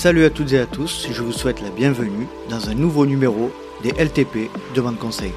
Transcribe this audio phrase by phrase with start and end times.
[0.00, 3.52] Salut à toutes et à tous, je vous souhaite la bienvenue dans un nouveau numéro
[3.82, 5.30] des LTP Demande Conseil.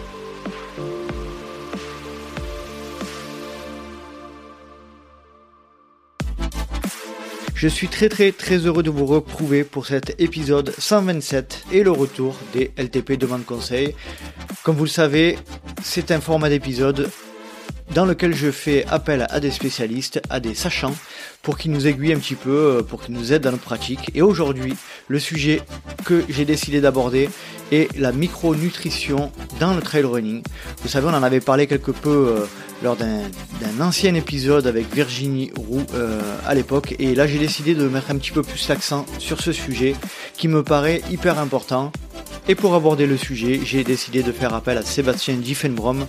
[7.54, 11.92] Je suis très très très heureux de vous retrouver pour cet épisode 127 et le
[11.92, 13.94] retour des LTP Demande Conseil.
[14.64, 15.38] Comme vous le savez,
[15.84, 17.10] c'est un format d'épisode
[17.94, 20.96] dans lequel je fais appel à des spécialistes, à des sachants,
[21.44, 24.10] pour qu'ils nous aiguillent un petit peu, euh, pour qu'ils nous aident dans notre pratique.
[24.16, 24.74] Et aujourd'hui,
[25.10, 25.62] le sujet
[26.06, 27.30] que j'ai décidé d'aborder
[27.72, 30.42] est la micronutrition dans le trail running.
[30.82, 32.46] Vous savez, on en avait parlé quelque peu euh,
[32.82, 33.22] lors d'un
[33.82, 36.96] ancien épisode avec Virginie Roux euh, à l'époque.
[36.98, 39.96] Et là, j'ai décidé de mettre un petit peu plus l'accent sur ce sujet
[40.34, 41.92] qui me paraît hyper important
[42.48, 46.06] et pour aborder le sujet, j'ai décidé de faire appel à Sébastien Diffenbrom,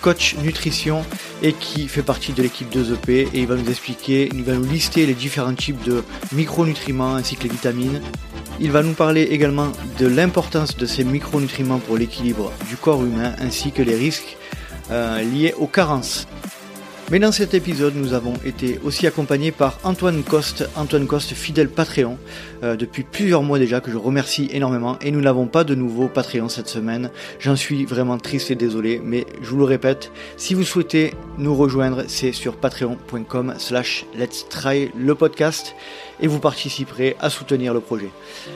[0.00, 1.04] coach nutrition
[1.42, 4.54] et qui fait partie de l'équipe de EP et il va nous expliquer, il va
[4.54, 8.00] nous lister les différents types de micronutriments ainsi que les vitamines.
[8.58, 13.34] Il va nous parler également de l'importance de ces micronutriments pour l'équilibre du corps humain
[13.38, 14.36] ainsi que les risques
[14.90, 16.26] euh, liés aux carences.
[17.12, 21.68] Mais dans cet épisode, nous avons été aussi accompagnés par Antoine Coste, Antoine Coste, fidèle
[21.68, 22.18] Patreon,
[22.64, 24.98] euh, depuis plusieurs mois déjà, que je remercie énormément.
[25.00, 27.10] Et nous n'avons pas de nouveau Patreon cette semaine.
[27.38, 31.54] J'en suis vraiment triste et désolé, mais je vous le répète, si vous souhaitez nous
[31.54, 35.76] rejoindre, c'est sur patreon.com slash let's try le podcast
[36.18, 38.10] et vous participerez à soutenir le projet.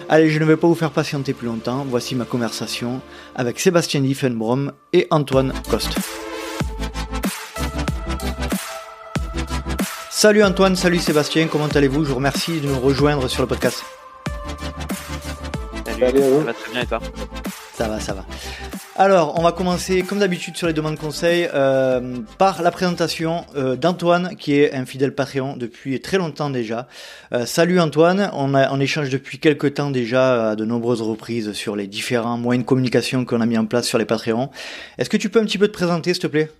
[0.09, 1.87] Allez, je ne vais pas vous faire patienter plus longtemps.
[1.89, 3.01] Voici ma conversation
[3.37, 5.99] avec Sébastien Diffenbrom et Antoine Coste.
[10.23, 12.05] Salut Antoine, salut Sébastien, comment allez-vous?
[12.05, 13.83] Je vous remercie de nous rejoindre sur le podcast.
[15.87, 17.01] Salut, ça va très bien et toi?
[17.73, 18.27] Ça va, ça va.
[18.97, 23.77] Alors, on va commencer comme d'habitude sur les demandes conseils euh, par la présentation euh,
[23.77, 26.87] d'Antoine, qui est un fidèle Patreon depuis très longtemps déjà.
[27.33, 31.55] Euh, salut Antoine, on, a, on échange depuis quelques temps déjà à de nombreuses reprises
[31.55, 34.51] sur les différents moyens de communication qu'on a mis en place sur les Patreons.
[34.99, 36.51] Est-ce que tu peux un petit peu te présenter, s'il te plaît?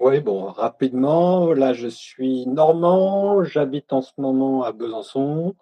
[0.00, 5.54] Oui, bon, rapidement, là je suis normand, j'habite en ce moment à Besançon,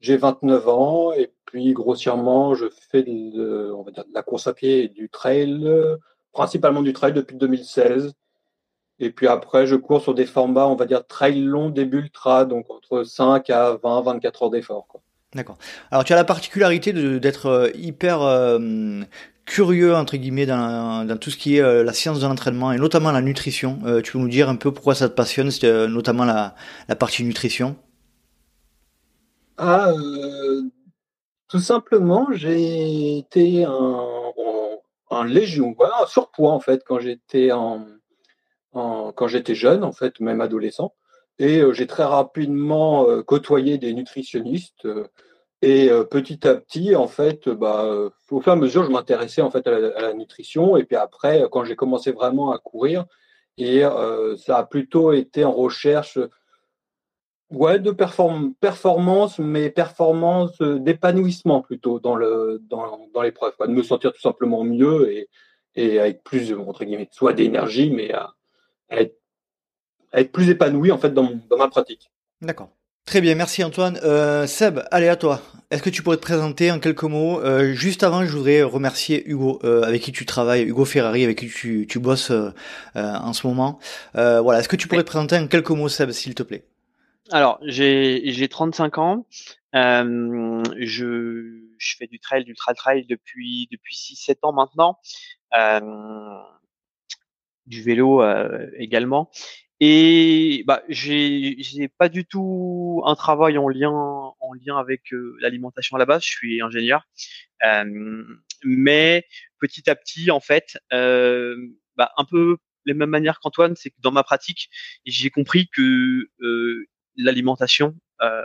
[0.00, 4.54] j'ai 29 ans et puis grossièrement je fais de, on va dire, la course à
[4.54, 5.68] pied et du trail,
[6.32, 8.12] principalement du trail depuis 2016.
[9.02, 12.44] Et puis après, je cours sur des formats, on va dire, trail long, début ultra,
[12.44, 14.86] donc entre 5 à 20, 24 heures d'effort.
[15.34, 15.56] D'accord.
[15.90, 19.02] Alors tu as la particularité d'être euh, hyper euh,
[19.50, 23.10] curieux entre guillemets dans, tout ce qui est euh, la science de l'entraînement et notamment
[23.10, 23.80] la nutrition.
[23.84, 26.54] Euh, tu peux nous dire un peu pourquoi ça te passionne, euh, notamment la,
[26.96, 27.76] partie nutrition?
[29.58, 29.92] Ah,
[31.48, 34.06] tout simplement, j'ai été un,
[35.10, 37.86] un léger, un surpoids en fait quand j'étais en,
[38.72, 40.94] quand j'étais jeune en fait, même adolescent,
[41.40, 44.86] et j'ai très rapidement côtoyé des nutritionnistes.
[45.62, 47.84] Et euh, petit à petit, en fait, bah,
[48.30, 50.76] au fur et à mesure, je m'intéressais en fait à la, nutrition.
[50.76, 53.04] Et puis après, quand j'ai commencé vraiment à courir,
[53.58, 56.18] et euh, ça a plutôt été en recherche,
[57.50, 64.12] ouais, de performance, mais performance d'épanouissement plutôt dans le dans, dans l'épreuve, de me sentir
[64.12, 65.28] tout simplement mieux et,
[65.74, 68.34] et avec plus entre guillemets, soit d'énergie, mais à,
[68.90, 69.16] être,
[70.14, 72.10] être, plus épanoui en fait dans, dans ma pratique.
[72.40, 72.70] D'accord.
[73.10, 73.98] Très bien, merci Antoine.
[74.04, 75.42] Euh, Seb, allez à toi.
[75.72, 79.28] Est-ce que tu pourrais te présenter en quelques mots euh, Juste avant, je voudrais remercier
[79.28, 82.30] Hugo, euh, avec qui tu travailles, Hugo Ferrari, avec qui tu, bosses
[82.94, 83.80] en ce moment.
[84.14, 86.62] voilà, est-ce que tu pourrais te présenter en quelques mots, Seb, s'il te plaît?
[87.32, 89.26] Alors, j'ai j'ai 35 ans.
[89.74, 90.76] je
[91.98, 95.00] fais du trail, du trail trail depuis depuis 6-7 ans maintenant.
[97.66, 98.22] du vélo
[98.78, 99.32] également.
[99.82, 105.96] Et bah, j'ai pas du tout un travail en lien en lien avec euh, l'alimentation
[105.96, 106.22] à la base.
[106.22, 107.02] Je suis ingénieur,
[107.64, 108.24] euh,
[108.62, 109.24] mais
[109.58, 111.56] petit à petit, en fait, euh,
[111.96, 114.68] bah, un peu les mêmes manières qu'Antoine, c'est que dans ma pratique,
[115.06, 116.86] j'ai compris que euh,
[117.16, 118.42] l'alimentation euh,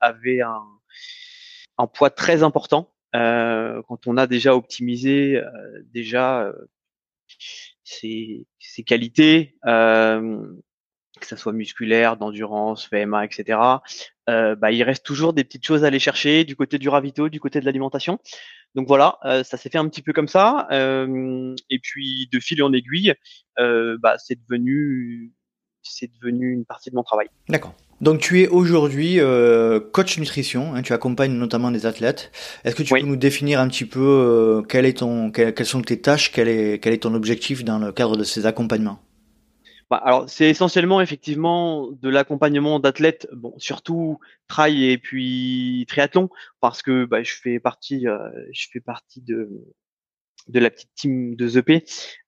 [0.00, 0.64] avait un,
[1.78, 5.40] un poids très important quand on a déjà optimisé
[5.86, 6.52] déjà
[7.84, 8.46] ses,
[8.86, 13.58] qualités, que ça soit musculaire, d'endurance, VMA, etc.
[14.26, 17.40] Bah, il reste toujours des petites choses à aller chercher du côté du ravito, du
[17.40, 18.18] côté de l'alimentation.
[18.74, 20.68] Donc voilà, ça s'est fait un petit peu comme ça.
[20.70, 23.14] Et puis de fil en aiguille,
[23.56, 25.32] bah, c'est devenu
[25.90, 27.28] c'est devenu une partie de mon travail.
[27.48, 27.74] D'accord.
[28.00, 32.30] Donc tu es aujourd'hui euh, coach nutrition, hein, tu accompagnes notamment des athlètes.
[32.64, 35.80] Est-ce que tu peux nous définir un petit peu euh, quel est ton, quelles sont
[35.80, 39.00] tes tâches, quel est, quel est ton objectif dans le cadre de ces accompagnements?
[39.88, 44.18] Bah, alors c'est essentiellement effectivement de l'accompagnement d'athlètes, bon surtout
[44.48, 46.28] trail et puis triathlon
[46.60, 49.48] parce que bah, je fais partie, euh, je fais partie de
[50.48, 51.84] de la petite team de ZP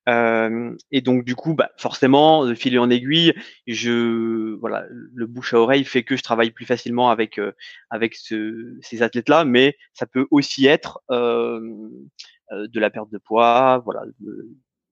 [0.09, 3.33] euh, et donc du coup bah, forcément de fil en aiguille,
[3.67, 7.53] je voilà le bouche à oreille fait que je travaille plus facilement avec euh,
[7.89, 11.59] avec ce, ces athlètes là, mais ça peut aussi être euh,
[12.51, 14.03] de la perte de poids, voilà.
[14.19, 14.49] De,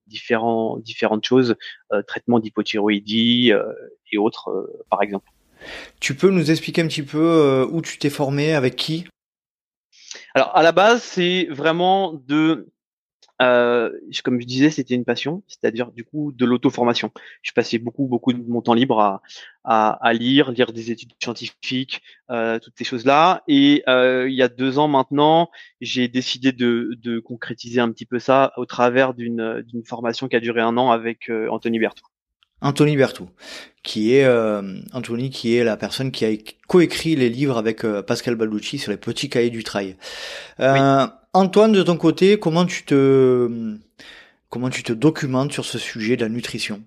[0.08, 1.54] différents, différentes choses,
[1.92, 3.72] euh, traitement d'hypothyroïdie euh,
[4.10, 5.30] et autres, euh, par exemple.
[6.00, 9.06] Tu peux nous expliquer un petit peu où tu t'es formé, avec qui?
[10.34, 12.68] Alors, à la base, c'est vraiment de
[13.40, 13.90] euh,
[14.24, 17.12] comme je disais, c'était une passion, c'est-à-dire du coup de l'auto-formation.
[17.42, 19.22] Je passais beaucoup, beaucoup de mon temps libre à,
[19.64, 23.42] à, à lire, lire des études scientifiques, euh, toutes ces choses-là.
[23.46, 25.50] Et euh, il y a deux ans maintenant,
[25.80, 30.40] j'ai décidé de, de, concrétiser un petit peu ça au travers d'une formation qui a
[30.40, 32.04] duré un an avec euh, Anthony Bertou.
[32.60, 33.28] Anthony Bertou,
[33.84, 36.30] qui est euh, Anthony, qui est la personne qui a
[36.66, 39.96] coécrit les livres avec Pascal Balducci sur les petits cahiers du trail.
[40.58, 41.06] Euh,
[41.38, 43.76] Antoine, de ton côté, comment tu te
[44.48, 46.82] comment tu te documentes sur ce sujet de la nutrition?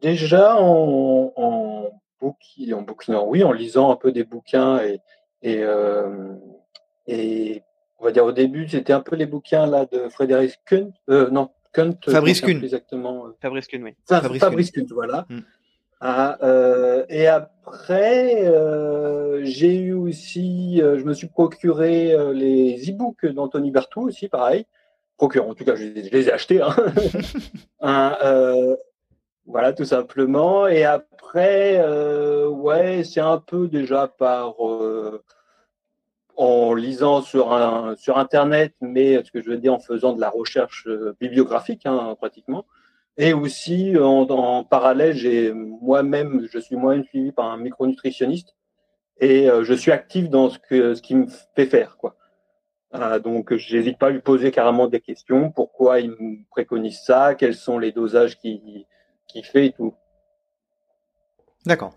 [0.00, 1.90] Déjà en, en,
[2.20, 5.00] bouquinant, oui, en lisant un peu des bouquins et,
[5.42, 6.32] et, euh,
[7.06, 7.62] et
[7.98, 11.28] on va dire au début, c'était un peu les bouquins là de Frédéric Kuhn, euh,
[11.28, 12.62] non, Kuhn, Fabrice Kuhn.
[12.62, 13.26] Exactement.
[13.42, 13.94] Fabrice Kuhn, oui.
[14.06, 14.86] Fabrice, Kuhn.
[14.90, 15.26] voilà.
[15.28, 15.40] Hmm.
[16.00, 23.26] Ah, euh, et après, euh, j'ai eu aussi, euh, je me suis procuré les e-books
[23.26, 24.66] d'Anthony Bertou aussi, pareil.
[25.16, 26.60] Procuré, en tout cas, je, les ai achetés.
[26.60, 26.76] Hein.
[29.46, 30.66] voilà, tout simplement.
[30.66, 31.80] Et après,
[32.46, 34.56] ouais, c'est un peu déjà par
[36.38, 40.20] en lisant sur un, sur Internet, mais ce que je veux dire en faisant de
[40.20, 40.86] la recherche
[41.18, 42.66] bibliographique, hein, pratiquement.
[43.18, 48.54] Et aussi, en, parallèle, j'ai moi-même, je suis moi-même suivi par un micronutritionniste
[49.20, 52.16] et euh, je suis actif dans ce que ce qui me fait faire, quoi.
[52.94, 55.50] Euh, donc, j'hésite pas à lui poser carrément des questions.
[55.50, 57.34] Pourquoi il me préconise ça?
[57.34, 58.86] Quels sont les dosages qu'il
[59.26, 59.94] qui fait et tout.
[61.64, 61.94] D'accord.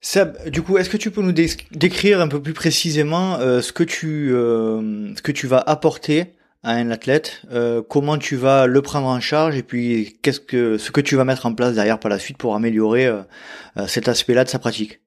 [0.00, 3.72] Seb, du coup, est-ce que tu peux nous décrire un peu plus précisément euh, ce
[3.72, 8.66] que tu euh, ce que tu vas apporter à un athlète, euh, comment tu vas
[8.66, 11.74] le prendre en charge et puis qu'est-ce que ce que tu vas mettre en place
[11.74, 13.22] derrière par la suite pour améliorer euh,
[13.76, 15.00] euh, cet aspect-là de sa pratique?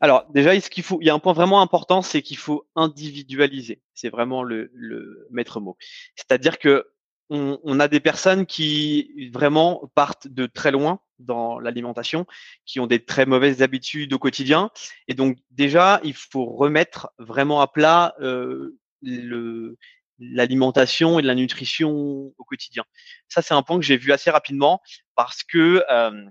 [0.00, 2.66] Alors déjà, ce qu'il faut, il y a un point vraiment important, c'est qu'il faut
[2.76, 3.82] individualiser.
[3.94, 5.76] C'est vraiment le, le maître mot.
[6.14, 6.86] C'est-à-dire que
[7.28, 12.24] on, on, a des personnes qui vraiment partent de très loin dans l'alimentation,
[12.66, 14.70] qui ont des très mauvaises habitudes au quotidien,
[15.08, 19.76] et donc déjà, il faut remettre vraiment à plat euh, le,
[20.18, 21.90] l'alimentation et de la nutrition
[22.36, 22.84] au quotidien.
[23.28, 24.80] Ça, c'est un point que j'ai vu assez rapidement
[25.14, 26.24] parce que euh,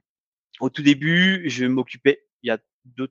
[0.60, 3.10] au tout début, je m'occupais, il y a deux,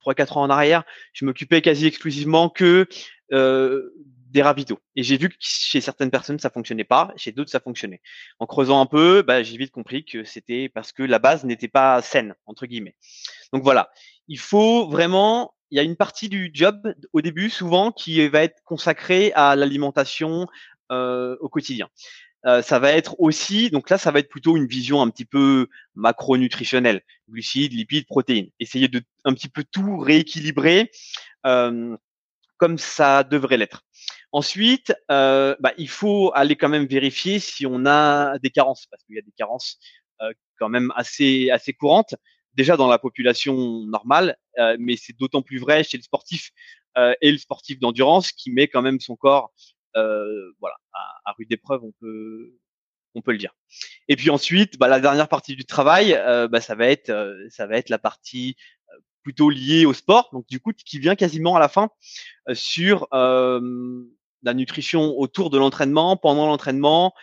[0.00, 2.86] trois, quatre ans en arrière, je m'occupais quasi exclusivement que
[3.32, 3.94] euh,
[4.32, 4.80] des ravitaux.
[4.96, 8.00] Et j'ai vu que chez certaines personnes, ça fonctionnait pas, chez d'autres, ça fonctionnait.
[8.38, 11.68] En creusant un peu, bah, j'ai vite compris que c'était parce que la base n'était
[11.68, 12.96] pas saine, entre guillemets.
[13.52, 13.90] Donc voilà,
[14.28, 18.42] il faut vraiment il y a une partie du job au début souvent qui va
[18.42, 20.46] être consacrée à l'alimentation
[20.92, 21.88] euh, au quotidien.
[22.44, 25.24] Euh, ça va être aussi, donc là, ça va être plutôt une vision un petit
[25.24, 28.50] peu macronutritionnelle, glucides, lipides, protéines.
[28.60, 30.90] Essayer de un petit peu tout rééquilibrer
[31.46, 31.96] euh,
[32.58, 33.82] comme ça devrait l'être.
[34.30, 39.02] Ensuite, euh, bah, il faut aller quand même vérifier si on a des carences, parce
[39.04, 39.78] qu'il y a des carences
[40.20, 42.14] euh, quand même assez assez courantes
[42.54, 46.50] déjà dans la population normale, euh, mais c'est d'autant plus vrai chez le sportif
[46.98, 49.52] euh, et le sportif d'endurance qui met quand même son corps
[49.96, 52.58] euh, voilà, à, à, rude épreuve, on peut,
[53.14, 53.54] on peut le dire.
[54.08, 56.12] Et puis ensuite, bah, la dernière partie du travail,
[56.50, 57.12] bah, ça va être,
[57.50, 58.56] ça va être la partie
[59.22, 61.90] plutôt liée au sport, donc du coup qui vient quasiment à la fin
[62.54, 67.14] sur la nutrition autour de l'entraînement, pendant l'entraînement,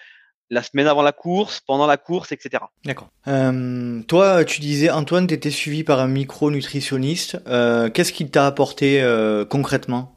[0.50, 2.64] la semaine avant la course, pendant la course, etc.
[2.86, 3.10] D'accord.
[3.28, 7.38] Euh, toi, tu disais, Antoine, tu étais suivi par un micronutritionniste.
[7.48, 10.16] Euh, Qu'est-ce qu'il t'a apporté euh, concrètement?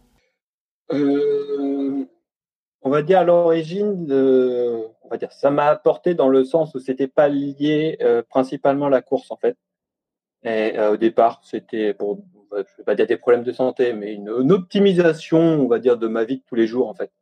[0.92, 2.04] Euh,
[2.82, 6.80] On va dire à l'origine, on va dire, ça m'a apporté dans le sens où
[6.80, 9.56] c'était pas lié euh, principalement à la course en fait.
[10.44, 14.14] Et euh, au départ, c'était pour, je vais pas dire des problèmes de santé, mais
[14.14, 17.12] une, une, optimisation, on va dire, de ma vie de tous les jours en fait.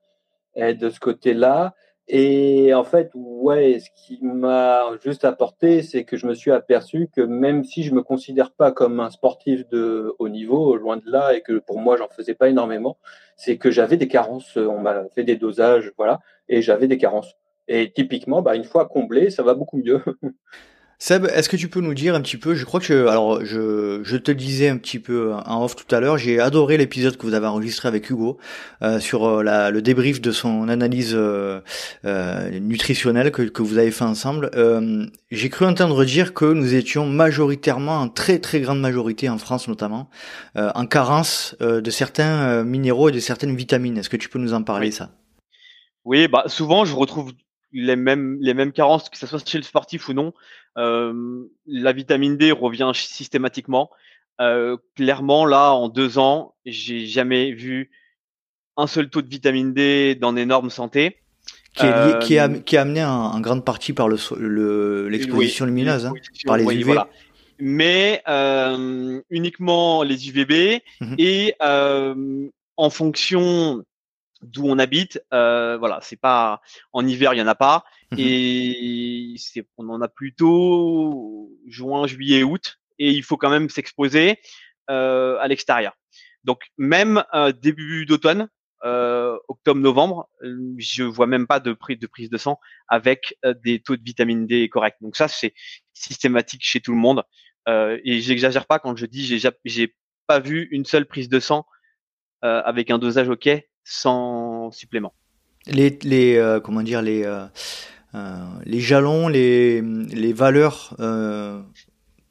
[0.54, 1.74] Et de ce côté-là,
[2.12, 7.08] et en fait, ouais, ce qui m'a juste apporté, c'est que je me suis aperçu
[7.14, 11.08] que même si je me considère pas comme un sportif de haut niveau, loin de
[11.08, 12.98] là, et que pour moi, j'en faisais pas énormément,
[13.36, 14.56] c'est que j'avais des carences.
[14.56, 17.36] On m'a fait des dosages, voilà, et j'avais des carences.
[17.68, 20.02] Et typiquement, bah, une fois comblé, ça va beaucoup mieux.
[21.02, 24.00] Seb, est-ce que tu peux nous dire un petit peu, je crois que, alors je,
[24.02, 27.16] je te le disais un petit peu en off tout à l'heure, j'ai adoré l'épisode
[27.16, 28.36] que vous avez enregistré avec Hugo
[28.82, 31.62] euh, sur euh, la, le débrief de son analyse euh,
[32.04, 34.50] euh nutritionnelle que, que vous avez fait ensemble.
[34.54, 39.38] Euh, j'ai cru entendre dire que nous étions majoritairement, en très très grande majorité en
[39.38, 40.10] France notamment,
[40.54, 43.96] en carence de certains minéraux et de certaines vitamines.
[43.96, 45.12] Est-ce que tu peux nous en parler ça?
[46.04, 47.32] Oui, bah souvent je retrouve
[47.72, 50.32] les mêmes les mêmes carences que ce soit chez le sportif ou non
[50.76, 53.90] la vitamine D revient systématiquement.
[54.96, 57.90] clairement, là, en deux ans, j'ai jamais vu
[58.76, 61.16] un seul taux de vitamine D dans des normes santé.
[61.74, 66.12] Qui est, qui, est, qui est amené en, grande partie par le l'exposition lumineuse, hein,
[66.44, 66.96] par les UV.
[67.60, 68.22] Mais
[69.30, 73.84] uniquement les UVB mmh et en fonction
[74.42, 76.60] d'où on habite, voilà, c'est pas
[76.92, 77.84] en hiver, il y en a pas.
[78.12, 83.68] Mmh et c'est, on en a plutôt juin, juillet, août, et il faut quand même
[83.68, 84.38] s'exposer
[84.90, 85.96] euh, à l'extérieur.
[86.44, 88.48] Donc même euh, début d'automne,
[88.84, 90.28] euh, octobre, novembre,
[90.78, 94.46] je vois même pas de prise de prise de sang avec des taux de vitamine
[94.46, 94.96] D corrects.
[95.00, 95.54] Donc ça c'est
[95.92, 97.22] systématique chez tout le monde.
[97.68, 99.94] et j'exagère pas quand je dis j'ai j'ai
[100.26, 101.66] pas vu une seule prise de sang
[102.42, 103.48] avec un dosage ok
[103.90, 105.12] sans supplément.
[105.66, 107.24] Les, les comment dire les
[108.14, 111.62] euh, les jalons, les, les valeurs euh,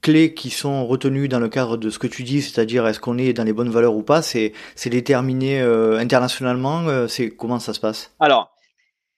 [0.02, 3.18] clés qui sont retenues dans le cadre de ce que tu dis, c'est-à-dire est-ce qu'on
[3.18, 7.08] est dans les bonnes valeurs ou pas, c'est c'est déterminé euh, internationalement.
[7.08, 8.14] c'est comment ça se passe?
[8.20, 8.54] Alors,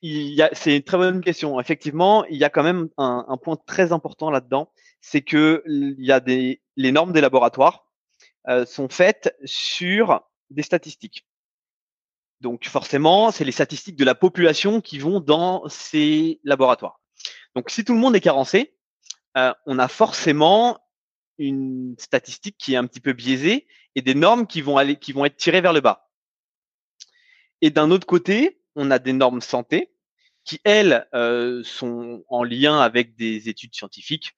[0.02, 1.60] c'est une très bonne question.
[1.60, 5.96] Effectivement, il y a quand même un, un point très important là-dedans, c'est que il
[6.06, 7.88] y a des les normes des laboratoires
[8.48, 10.22] euh, sont faites sur
[10.52, 11.26] des statistiques.
[12.42, 17.00] Donc forcément, c'est les statistiques de la population qui vont dans ces laboratoires.
[17.56, 18.74] Donc si tout le monde est carencé,
[19.38, 20.80] euh, on a forcément
[21.38, 25.14] une statistique qui est un petit peu biaisée et des normes qui vont aller, qui
[25.14, 26.10] vont être tirées vers le bas.
[27.62, 29.94] Et d'un autre côté, on a des normes santé
[30.44, 34.34] qui elles euh, sont en lien avec des études scientifiques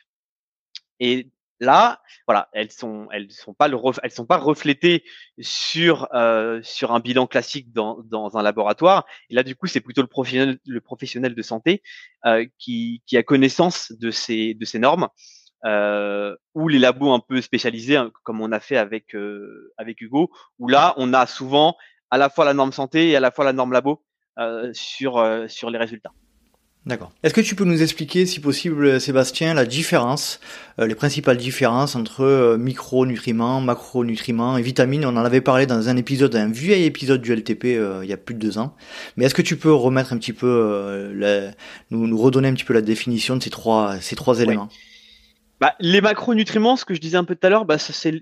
[0.99, 1.29] et
[1.59, 5.03] Là, voilà, elles sont, elles sont pas le, elles sont pas reflétées
[5.39, 9.05] sur euh, sur un bilan classique dans, dans un laboratoire.
[9.29, 11.81] Et là, du coup, c'est plutôt le professionnel, le professionnel de santé
[12.25, 15.07] euh, qui, qui a connaissance de ces de ces normes.
[15.65, 19.15] Euh, ou les labos un peu spécialisés, hein, comme on a fait avec
[19.77, 21.77] avec Hugo, où là, on a souvent
[22.11, 24.03] à la fois la norme santé et à la fois la norme labo
[24.73, 26.11] sur sur les résultats.
[26.85, 27.13] D'accord.
[27.23, 30.41] Est-ce que tu peux nous expliquer, si possible, Sébastien, la différence,
[30.79, 35.05] euh, les principales différences entre euh, micronutriments, macronutriments et vitamines?
[35.05, 38.13] On en avait parlé dans un épisode, un vieil épisode du LTP euh, il y
[38.13, 38.75] a plus de deux ans.
[39.15, 41.13] Mais est-ce que tu peux remettre un petit peu,
[41.89, 44.67] nous, nous, redonner un petit peu la définition de ces trois, ces trois éléments?
[45.61, 48.21] Bah, Les macronutriments, ce que je disais un peu tout à l'heure, bah, c'est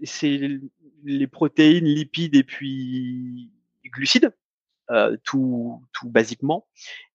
[1.03, 3.49] les protéines, lipides et puis
[3.85, 4.31] glucides.
[4.91, 6.67] Euh, tout, tout basiquement.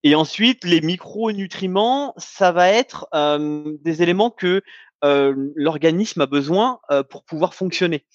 [0.03, 4.63] Et ensuite, les micronutriments, ça va être euh, des éléments que
[5.05, 6.81] euh, l'organisme a besoin
[7.11, 8.07] pour pouvoir fonctionner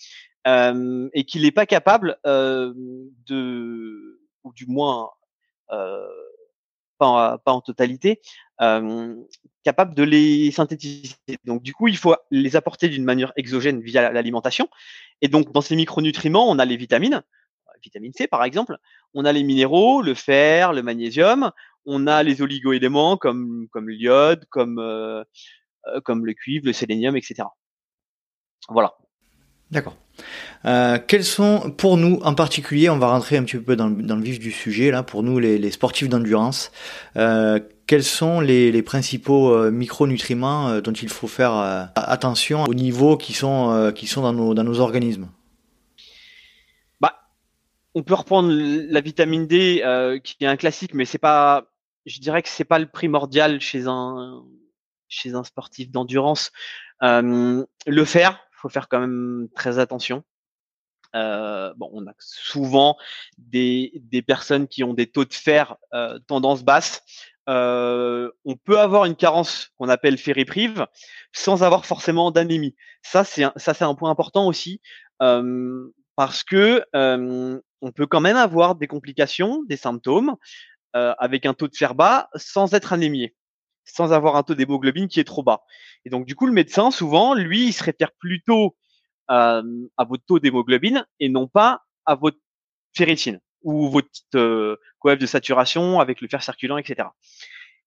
[0.47, 5.11] et qu'il n'est pas capable de, ou du moins
[5.69, 8.19] pas, pas, en totalité,
[8.57, 11.13] capable de les synthétiser.
[11.45, 14.67] Donc du coup, il faut les apporter d'une manière exogène via l'alimentation.
[15.21, 17.21] Et donc dans ces micronutriments, on a les vitamines,
[17.83, 18.77] vitamine C par exemple,
[19.13, 21.51] on a les minéraux, le fer, le magnésium,
[21.85, 25.23] on a les oligoéléments comme comme l'iode, comme euh,
[25.87, 27.43] euh, le cuivre, le sélénium, etc.
[28.69, 28.93] Voilà.
[29.71, 29.95] D'accord.
[30.65, 34.21] Euh, quels sont, pour nous en particulier, on va rentrer un petit peu dans, le
[34.21, 36.71] vif du sujet là, pour nous les, sportifs d'endurance,
[37.15, 41.53] quels sont les, principaux micronutriments dont il faut faire
[41.95, 45.29] attention au niveau qui sont qui dans nos organismes?
[47.93, 51.65] On peut reprendre la vitamine D, euh, qui est un classique, mais c'est pas,
[52.05, 54.43] je dirais que c'est pas le primordial chez un
[55.11, 56.51] chez un sportif d'endurance.
[57.03, 60.23] Euh, le fer, faut faire quand même très attention.
[61.13, 62.95] Euh, bon, on a souvent
[63.37, 67.03] des, des personnes qui ont des taux de fer euh, tendance basse.
[67.47, 70.87] On peut avoir une carence qu'on appelle fériprive
[71.33, 72.75] sans avoir forcément d'anémie.
[73.01, 74.79] Ça, c'est ça, c'est un point important aussi
[76.15, 76.85] parce que
[77.81, 80.35] on peut quand même avoir des complications, des symptômes
[80.95, 83.35] euh, avec un taux de fer bas sans être anémié,
[83.85, 85.63] sans avoir un taux d'hémoglobine qui est trop bas.
[86.05, 88.77] Et donc du coup, le médecin souvent, lui, il se réfère plutôt
[89.29, 89.63] euh,
[89.97, 92.37] à votre taux d'hémoglobine et non pas à votre
[92.93, 97.09] ferritine ou votre euh, de saturation avec le fer circulant, etc.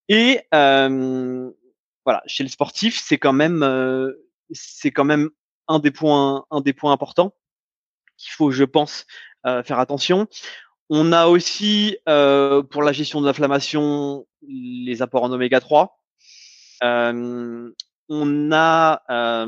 [0.08, 3.64] Et voilà, chez le sportif, c'est quand même
[4.50, 5.30] c'est quand même
[5.68, 7.34] un des points un des points importants
[8.16, 9.06] qu'il faut, je pense,
[9.44, 10.26] faire attention.
[10.90, 15.98] On a aussi pour la gestion de l'inflammation les apports en oméga 3.
[16.82, 19.46] on a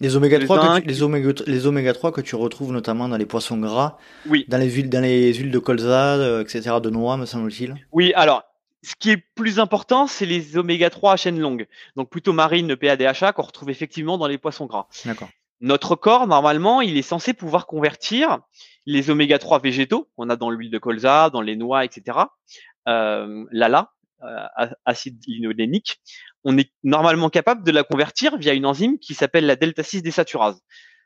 [0.00, 3.56] les oméga 3 les oméga les oméga 3 que tu retrouves notamment dans les poissons
[3.58, 3.96] gras,
[4.26, 4.44] oui.
[4.48, 6.80] dans les huiles dans les huiles de colza, etc.
[6.82, 7.74] de noix me semble-t-il.
[7.92, 8.42] Oui, alors
[8.82, 11.66] ce qui est plus important, c'est les oméga 3 à chaîne longue.
[11.96, 14.88] Donc plutôt marine, PADHA, qu'on retrouve effectivement dans les poissons gras.
[15.06, 15.30] D'accord.
[15.60, 18.40] Notre corps, normalement, il est censé pouvoir convertir
[18.86, 22.18] les oméga 3 végétaux, qu'on a dans l'huile de colza, dans les noix, etc.,
[22.88, 23.92] euh, l'ALA,
[24.22, 26.00] euh, acide linolénique,
[26.44, 30.02] on est normalement capable de la convertir via une enzyme qui s'appelle la delta 6
[30.02, 30.60] désaturase.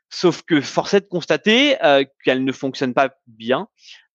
[0.09, 3.67] Sauf que force est de constater euh, qu'elle ne fonctionne pas bien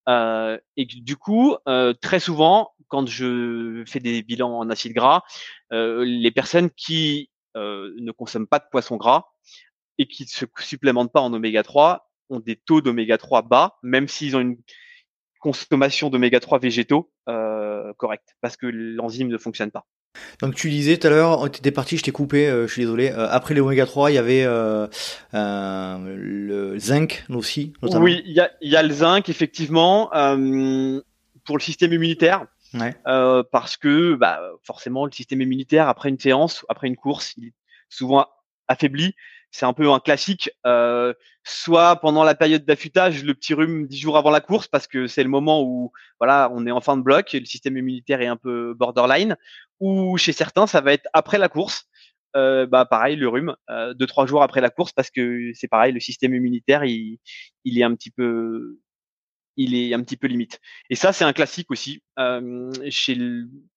[0.07, 1.55] et du coup,
[1.99, 5.23] très souvent, quand je fais des bilans en acide gras,
[5.71, 9.25] les personnes qui ne consomment pas de poisson gras
[9.97, 13.77] et qui ne se supplémentent pas en oméga 3 ont des taux d'oméga 3 bas,
[13.83, 14.57] même s'ils ont une
[15.39, 19.85] consommation d'oméga 3 végétaux euh, correcte, parce que l'enzyme ne fonctionne pas.
[20.41, 23.09] Donc tu disais tout à l'heure, tu étais parti, je t'ai coupé, je suis désolé.
[23.09, 24.45] après les oméga 3, il y avait
[25.33, 27.73] le zinc aussi.
[27.81, 28.05] Notamment.
[28.05, 30.09] Oui, il y a, y a, le zinc effectivement
[31.43, 32.47] pour le système immunitaire.
[33.07, 37.47] Euh, parce que bah, forcément le système immunitaire après une séance, après une course, il
[37.47, 37.53] est
[37.89, 38.27] souvent
[38.67, 39.13] affaibli.
[39.51, 40.49] C'est un peu un classique.
[40.65, 44.87] Euh, soit pendant la période d'affûtage, le petit rhume dix jours avant la course, parce
[44.87, 48.21] que c'est le moment où voilà, on est en fin de bloc, le système immunitaire
[48.21, 49.37] est un peu borderline.
[49.79, 51.85] Ou chez certains, ça va être après la course.
[52.35, 55.69] Euh, bah pareil le rhume euh, deux trois jours après la course parce que c'est
[55.69, 57.17] pareil le système immunitaire il,
[57.65, 58.77] est un petit peu
[59.57, 60.59] il est un petit peu limite.
[60.89, 62.01] Et ça, c'est un classique aussi.
[62.19, 63.17] Euh, chez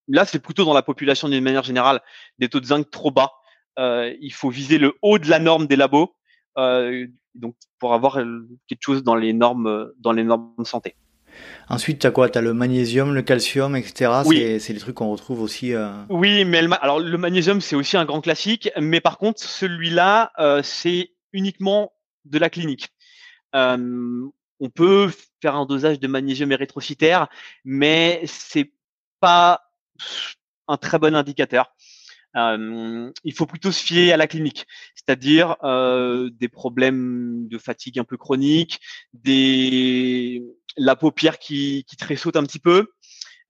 [0.08, 2.00] Là, c'est plutôt dans la population d'une manière générale,
[2.38, 3.30] des taux de zinc trop bas.
[3.78, 6.14] Euh, il faut viser le haut de la norme des labos,
[6.56, 8.14] euh, donc pour avoir
[8.66, 10.96] quelque chose dans les normes, dans les normes de santé.
[11.68, 12.28] Ensuite, tu as quoi?
[12.28, 14.22] Tu as le magnésium, le calcium, etc.
[14.26, 14.58] Oui.
[14.58, 15.72] C'est les trucs qu'on retrouve aussi.
[16.08, 18.70] Oui, mais le, alors le magnésium, c'est aussi un grand classique.
[18.80, 20.32] Mais par contre, celui-là,
[20.64, 21.92] c'est uniquement
[22.24, 22.88] de la clinique.
[23.54, 24.28] Euh,
[24.60, 25.10] on peut
[25.40, 27.28] faire un dosage de magnésium érythrocytaire,
[27.64, 28.72] mais c'est
[29.20, 29.62] pas
[30.66, 31.74] un très bon indicateur.
[32.38, 37.98] Euh, il faut plutôt se fier à la clinique, c'est-à-dire euh, des problèmes de fatigue
[37.98, 38.80] un peu chronique,
[39.12, 40.42] des
[40.76, 42.92] la paupière qui, qui tressaute un petit peu,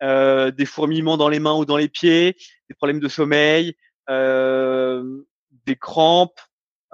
[0.02, 2.36] euh, des fourmillements dans les mains ou dans les pieds,
[2.68, 3.76] des problèmes de sommeil,
[4.08, 6.40] des crampes,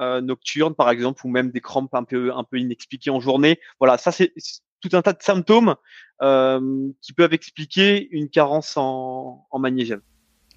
[0.00, 3.61] euh, nocturnes, par exemple, ou même des crampes un peu, un peu inexpliquées en journée.
[3.78, 4.33] Voilà, ça c'est
[4.80, 5.76] tout un tas de symptômes
[6.20, 10.00] euh, qui peuvent expliquer une carence en, en magnésium.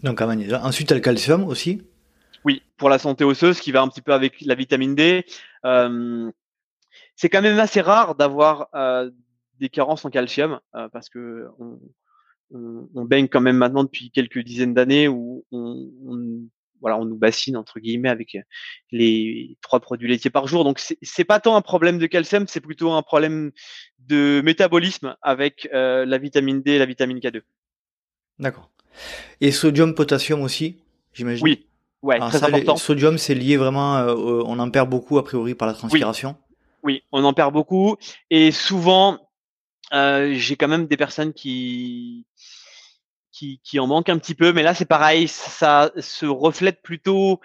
[0.04, 0.62] Donc magnésium.
[0.64, 1.82] Ensuite, le calcium aussi.
[2.46, 5.26] Oui, pour la santé osseuse, qui va un petit peu avec la vitamine D.
[5.66, 6.32] Euh,
[7.16, 9.10] c'est quand même assez rare d'avoir euh,
[9.60, 11.80] des carences en calcium euh, parce que on,
[12.52, 16.48] on, on, baigne quand même maintenant depuis quelques dizaines d'années où on, on,
[16.80, 18.38] voilà, on nous bassine entre guillemets avec
[18.92, 20.64] les trois produits laitiers par jour.
[20.64, 23.52] Donc c'est pas tant un problème de calcium, c'est plutôt un problème
[23.98, 27.42] de métabolisme avec la vitamine D et la vitamine K2.
[28.38, 28.72] D'accord.
[29.42, 30.78] Et sodium, potassium aussi,
[31.14, 31.44] j'imagine.
[31.44, 31.66] Oui.
[32.04, 32.78] Ouais, très important.
[32.78, 36.36] sodium, c'est lié vraiment, euh, on en perd beaucoup a priori par la transpiration.
[36.84, 37.98] Oui, on en perd beaucoup
[38.30, 39.18] et souvent,
[39.92, 42.26] j'ai quand même des personnes qui
[43.64, 47.40] qui, en manque un petit peu, mais là c'est pareil, ça se reflète plutôt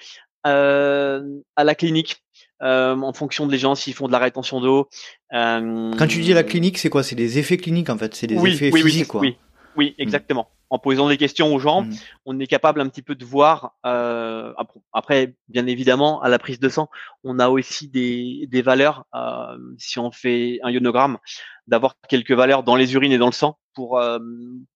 [0.47, 1.23] euh,
[1.57, 2.19] à la clinique.
[2.63, 4.89] Euh, en fonction des gens s'ils font de la rétention d'eau.
[5.33, 7.03] Euh, Quand tu dis la clinique, c'est quoi?
[7.03, 9.21] C'est des effets cliniques en fait, c'est des effets physiques quoi.
[9.21, 9.37] Oui,
[9.77, 10.49] oui, exactement.
[10.73, 11.91] En posant des questions aux gens, mmh.
[12.25, 13.75] on est capable un petit peu de voir.
[13.85, 14.55] Euh,
[14.95, 16.89] après, bien évidemment, à la prise de sang,
[17.25, 19.05] on a aussi des, des valeurs.
[19.15, 21.19] Euh, si on fait un ionogramme,
[21.67, 24.19] d'avoir quelques valeurs dans les urines et dans le sang pour euh,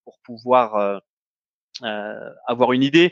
[0.03, 1.01] pour pouvoir
[1.83, 3.09] euh, avoir une idée.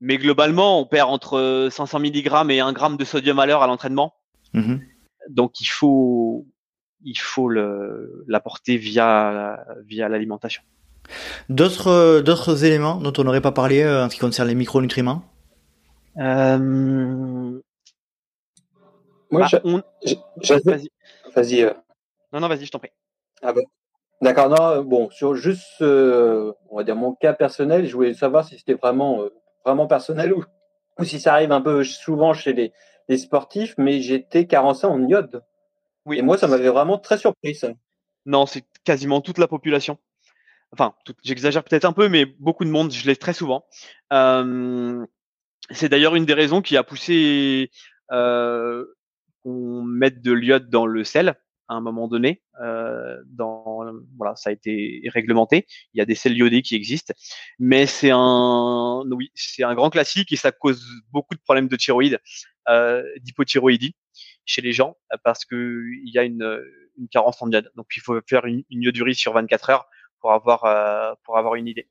[0.00, 3.68] Mais globalement, on perd entre 500 mg et 1 g de sodium à l'heure à
[3.68, 4.14] l'entraînement.
[4.52, 4.78] Mmh
[5.28, 6.44] Donc il faut
[7.04, 10.64] il faut l'apporter via via l'alimentation.
[11.48, 15.22] D'autres d'autres éléments dont on n'aurait pas parlé euh, en ce qui concerne les micronutriments?
[16.18, 17.60] Euh...
[19.30, 19.60] Moi, bah,
[20.64, 20.88] vas-y.
[21.34, 21.62] Vas-y.
[21.62, 21.72] Euh.
[22.32, 22.90] Non, non, vas-y, je t'en prie.
[23.42, 23.62] Ah bon.
[24.22, 28.46] D'accord, non, bon, sur juste, euh, on va dire mon cas personnel, je voulais savoir
[28.46, 29.28] si c'était vraiment, euh,
[29.64, 30.42] vraiment personnel ou,
[30.98, 32.72] ou, si ça arrive un peu souvent chez les,
[33.08, 35.44] les sportifs, mais j'étais carencé en iode.
[36.06, 36.18] Oui.
[36.18, 37.68] Et moi, ça m'avait vraiment très surpris, ça.
[38.24, 39.98] Non, c'est quasiment toute la population.
[40.72, 43.66] Enfin, j'exagère peut-être un peu, mais beaucoup de monde, je l'ai très souvent.
[45.70, 47.70] c'est d'ailleurs une des raisons qui a poussé
[48.08, 51.36] qu'on mette de l'iode dans le sel
[51.68, 52.42] à un moment donné.
[52.62, 53.16] Euh,
[54.36, 55.66] ça a été réglementé.
[55.94, 57.14] Il y a des sels iodés qui existent,
[57.58, 59.02] mais c'est un,
[59.74, 62.20] grand classique et ça cause beaucoup de problèmes de thyroïde,
[62.68, 63.94] euh, d'hypothyroïdie
[64.44, 66.60] chez les gens parce que il y a une,
[66.98, 67.70] une carence en iode.
[67.74, 69.86] Donc il faut faire une, une iodurie sur 24 heures
[70.20, 71.86] pour avoir euh, pour avoir une idée.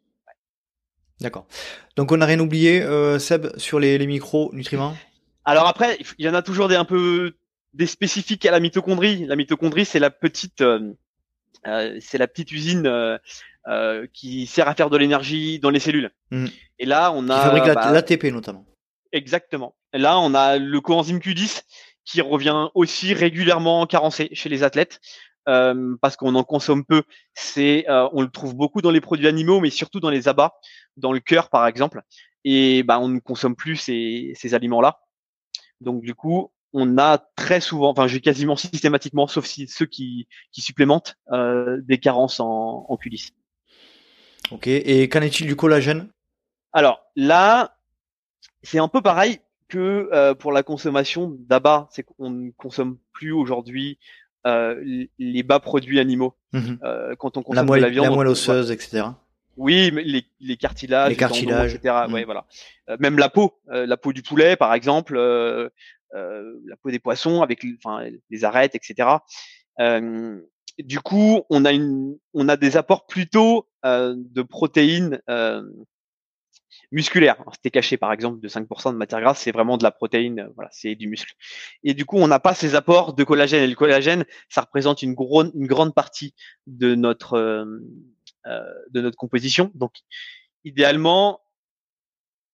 [1.21, 1.47] D'accord.
[1.95, 4.95] Donc on n'a rien oublié, euh, Seb, sur les, les micronutriments.
[5.45, 7.35] Alors après, il y en a toujours des un peu
[7.73, 9.25] des spécifiques à la mitochondrie.
[9.25, 10.93] La mitochondrie, c'est la petite, euh,
[11.99, 12.88] c'est la petite usine
[13.67, 16.11] euh, qui sert à faire de l'énergie dans les cellules.
[16.31, 16.45] Mmh.
[16.79, 18.65] Et là, on a qui fabrique bah, l'ATP notamment.
[19.11, 19.75] Exactement.
[19.93, 21.63] Et là, on a le coenzyme Q10
[22.03, 24.99] qui revient aussi régulièrement carencé chez les athlètes.
[25.47, 27.03] Euh, parce qu'on en consomme peu.
[27.36, 30.55] C'est, euh, on le trouve beaucoup dans les produits animaux, mais surtout dans les abats,
[30.97, 32.01] dans le cœur par exemple.
[32.43, 35.01] Et bah, on ne consomme plus ces, ces aliments-là.
[35.81, 40.27] Donc du coup, on a très souvent, enfin j'ai quasiment systématiquement, sauf si ceux qui,
[40.51, 43.31] qui supplémentent, euh, des carences en, en coulisses.
[44.51, 46.10] Ok, et qu'en est-il du collagène?
[46.73, 47.77] Alors là,
[48.63, 53.31] c'est un peu pareil que euh, pour la consommation d'abats, c'est qu'on ne consomme plus
[53.31, 53.97] aujourd'hui
[54.45, 56.36] euh, les bas produits animaux.
[56.53, 56.79] Mhm.
[56.84, 59.03] Euh, quand on consomme la moelle, de la viande, la moelle osseuse, etc.
[59.58, 62.05] Oui, mais les, les cartilages, les cartilages, etc.
[62.08, 62.13] Mhm.
[62.13, 62.45] Ouais, voilà.
[62.89, 65.69] Euh, même la peau, euh, la peau du poulet, par exemple, euh,
[66.13, 69.10] euh, la peau des poissons avec enfin, les arêtes, etc.
[69.79, 70.39] Euh,
[70.79, 75.21] du coup, on a une, on a des apports plutôt euh, de protéines
[76.95, 77.43] euh, musculaires.
[77.53, 80.49] C'était caché, par exemple, de 5% de matière grasse, c'est vraiment de la protéine, euh,
[80.55, 81.34] voilà, c'est du muscle.
[81.84, 83.63] Et du coup, on n'a pas ces apports de collagène.
[83.63, 86.34] Et le collagène, ça représente une, gros, une grande partie
[86.67, 87.38] de notre
[88.47, 89.71] euh, de notre composition.
[89.73, 89.93] Donc,
[90.63, 91.41] idéalement,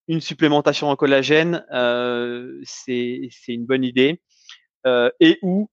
[0.07, 4.21] une supplémentation en collagène, euh, c'est une bonne idée.
[4.87, 5.69] Euh, et ou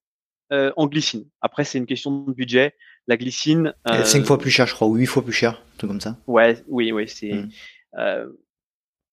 [0.53, 1.27] euh, en glycine.
[1.41, 2.75] Après, c'est une question de budget.
[3.07, 3.75] La glycine.
[3.89, 6.19] Euh, 5 fois plus cher, je crois, ou 8 fois plus cher, tout comme ça.
[6.27, 7.33] Ouais, oui, oui, c'est.
[7.33, 7.51] Mm.
[7.99, 8.29] Euh,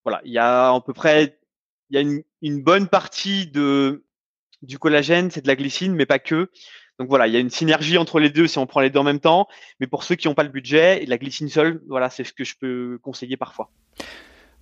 [0.05, 1.37] voilà, il y a à peu près,
[1.89, 4.05] il y a une, une bonne partie de
[4.61, 6.49] du collagène, c'est de la glycine, mais pas que.
[6.97, 8.99] Donc voilà, il y a une synergie entre les deux si on prend les deux
[8.99, 9.47] en même temps.
[9.79, 12.43] Mais pour ceux qui n'ont pas le budget, la glycine seule, voilà, c'est ce que
[12.43, 13.69] je peux conseiller parfois.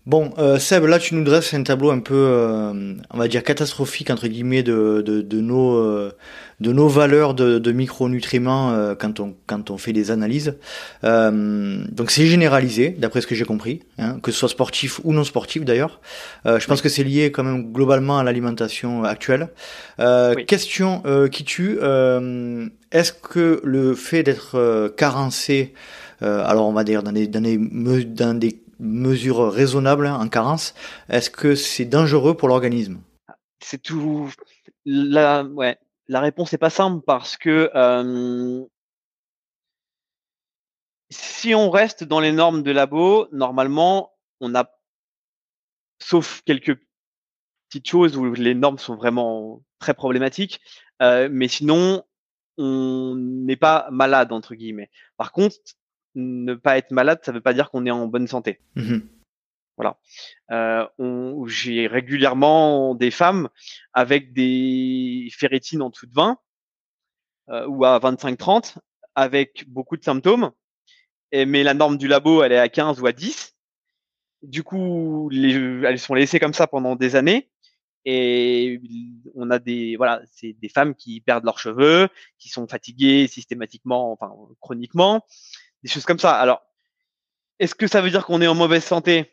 [0.06, 3.42] Bon, euh, Seb, là tu nous dresses un tableau un peu, euh, on va dire
[3.42, 6.12] catastrophique entre guillemets de, de, de nos euh,
[6.60, 10.56] de nos valeurs de, de micronutriments euh, quand on quand on fait des analyses.
[11.06, 15.14] Euh, donc c'est généralisé, d'après ce que j'ai compris, hein, que ce soit sportif ou
[15.14, 16.02] non sportif d'ailleurs.
[16.46, 19.48] Euh, je pense que c'est lié quand même globalement à l'alimentation actuelle.
[20.00, 20.46] Oui.
[20.46, 21.78] Question qui tue.
[22.92, 25.74] Est-ce que le fait d'être carencé,
[26.22, 30.74] alors on va dire dans des dans des dans des mesure raisonnable hein, en carence,
[31.10, 33.02] est-ce que c'est dangereux pour l'organisme?
[33.60, 34.32] C'est tout.
[34.86, 35.46] La,
[36.10, 38.66] réponse n'est pas simple parce que euh,
[41.10, 44.70] si on reste dans les normes de labo, normalement, on a,
[46.00, 46.78] sauf quelques
[47.70, 50.60] petites choses où les normes sont vraiment très problématiques,
[51.02, 52.04] euh, mais sinon,
[52.58, 54.90] on n'est pas malade entre guillemets.
[55.18, 55.56] Par contre,
[56.16, 58.60] ne pas être malade, ça ne veut pas dire qu'on est en bonne santé.
[58.76, 59.00] Mmh
[59.78, 59.98] voilà.
[60.52, 63.50] Euh, J'ai régulièrement des femmes
[63.94, 66.38] avec des ferritines en dessous de 20
[67.50, 68.78] euh, ou à 25-30
[69.16, 70.52] avec beaucoup de symptômes.
[71.32, 73.56] Et, mais la norme du labo, elle est à 15 ou à 10.
[74.44, 75.54] Du coup, les,
[75.86, 77.50] elles sont laissées comme ça pendant des années.
[78.06, 78.82] Et
[79.34, 84.12] on a des voilà, c'est des femmes qui perdent leurs cheveux, qui sont fatiguées systématiquement,
[84.12, 85.26] enfin chroniquement,
[85.84, 86.34] des choses comme ça.
[86.36, 86.62] Alors,
[87.60, 89.32] est-ce que ça veut dire qu'on est en mauvaise santé?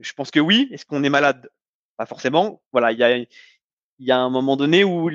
[0.00, 0.68] Je pense que oui.
[0.72, 1.50] Est-ce qu'on est malade?
[1.96, 2.62] Pas forcément.
[2.72, 3.28] Voilà, il
[3.98, 5.10] y a, un moment donné où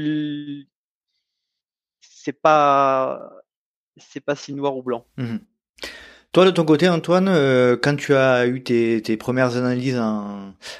[2.01, 3.29] c'est pas
[4.35, 5.05] si noir ou blanc.
[5.17, 5.37] Mmh.
[6.31, 9.99] Toi, de ton côté, Antoine, euh, quand tu as eu tes, premières analyses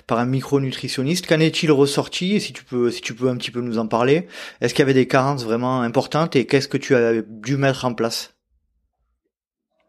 [0.05, 2.39] par un micronutritionniste, qu'en est-il ressorti?
[2.39, 4.27] Si tu peux, si tu peux un petit peu nous en parler,
[4.61, 6.35] est-ce qu'il y avait des carences vraiment importantes?
[6.35, 8.35] Et qu'est-ce que tu as dû mettre en place?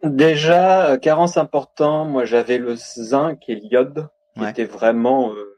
[0.03, 4.65] Déjà, euh, carence important, moi j'avais le zinc et l'iode, qui Ouais.
[4.65, 5.57] vraiment euh,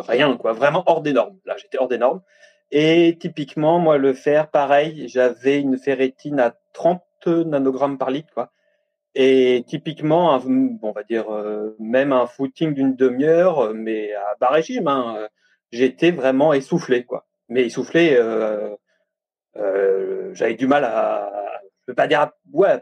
[0.00, 1.38] rien, quoi, vraiment hors des normes.
[1.44, 2.20] Là, j'étais hors des normes.
[2.70, 8.50] Et typiquement, moi, le fer, pareil, j'avais une ferritine à 30 nanogrammes par litre, quoi.
[9.14, 10.42] Et typiquement, un-
[10.82, 15.28] on va dire euh, même un footing d'une demi-heure, mais à bas régime, hein,
[15.72, 17.26] j'étais vraiment essoufflé, quoi.
[17.48, 18.16] Mais essoufflé,
[19.56, 21.30] euh, j'avais du mal à,
[21.86, 22.30] je veux pas dire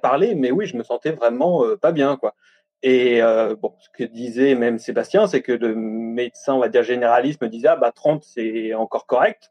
[0.02, 2.34] parler, mais oui, je me sentais vraiment pas bien quoi.
[2.82, 3.20] Et
[3.60, 7.48] bon, ce que disait même Sébastien, c'est que le médecin, on va dire généraliste, me
[7.48, 9.50] disait ah bah 30 c'est encore correct.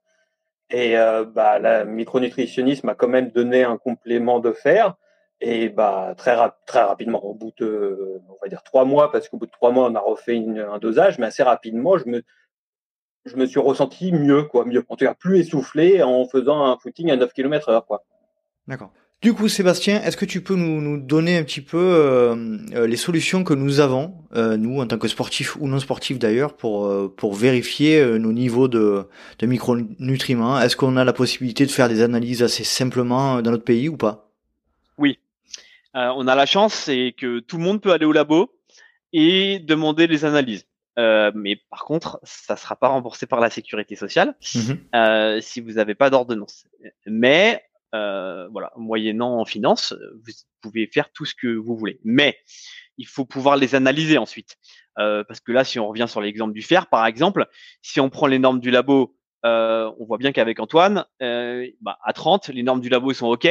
[0.70, 4.96] Et bah la micronutritionniste m'a quand même donné un complément de fer.
[5.42, 6.36] Et bah très
[6.66, 9.72] très rapidement, au bout de on va dire trois mois, parce qu'au bout de trois
[9.72, 12.24] mois on a refait un dosage, mais assez rapidement je me
[13.26, 14.86] je me suis ressenti mieux quoi, mieux.
[14.89, 18.04] En tout cas plus essoufflé en faisant un footing à 9 km heure quoi.
[18.68, 18.92] D'accord.
[19.24, 22.88] Du coup, Sébastien, est-ce que tu peux nous, nous donner un petit peu euh, euh,
[22.88, 26.58] les solutions que nous avons, euh, nous, en tant que sportifs ou non sportifs d'ailleurs,
[26.58, 29.08] pour, pour vérifier nos niveaux de,
[29.40, 30.60] de micronutriments?
[30.60, 33.96] Est-ce qu'on a la possibilité de faire des analyses assez simplement dans notre pays ou
[33.96, 34.30] pas?
[34.98, 35.20] Oui.
[35.94, 38.52] on a la chance, c'est que tout le monde peut aller au labo
[39.14, 40.66] et demander les analyses.
[40.98, 45.96] mais par contre, ça sera pas remboursé par la sécurité sociale mmh si vous n'avez
[45.96, 46.66] pas d'ordonnance.
[47.06, 51.99] Mais euh, voilà, moyennant en finance, vous pouvez faire tout ce que vous voulez.
[52.03, 52.38] Mais
[52.97, 54.58] il faut pouvoir les analyser ensuite.
[54.99, 57.47] Euh, parce que là, si on revient sur l'exemple du fer, par exemple,
[57.82, 62.13] si on prend les normes du labo, euh, on voit bien qu'avec Antoine, bah, à
[62.13, 63.47] 30, les normes du labo sont OK.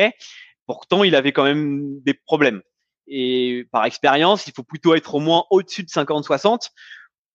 [0.66, 2.62] Pourtant, il avait quand même des problèmes.
[3.06, 6.70] Et par expérience, il faut plutôt être au moins au-dessus de 50-60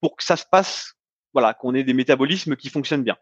[0.02, 0.96] pour que ça se passe,
[1.34, 3.18] voilà, qu'on ait des métabolismes qui fonctionnent bien.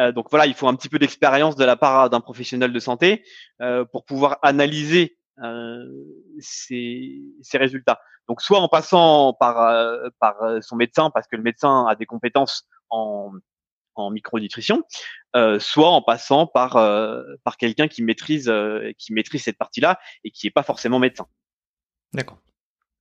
[0.00, 2.78] Euh, donc voilà, il faut un petit peu d'expérience de la part d'un professionnel de
[2.78, 3.24] santé
[3.60, 5.84] euh, pour pouvoir analyser euh,
[6.38, 7.22] ces,
[7.54, 8.00] résultats.
[8.28, 9.56] Donc soit en passant par,
[10.18, 13.30] par son médecin, parce que le médecin a des compétences en,
[13.94, 14.82] en micronutrition,
[15.60, 16.72] soit en passant par,
[17.44, 18.52] par quelqu'un qui maîtrise,
[18.98, 21.28] qui maîtrise cette partie-là et qui n'est pas forcément médecin.
[22.12, 22.38] D'accord.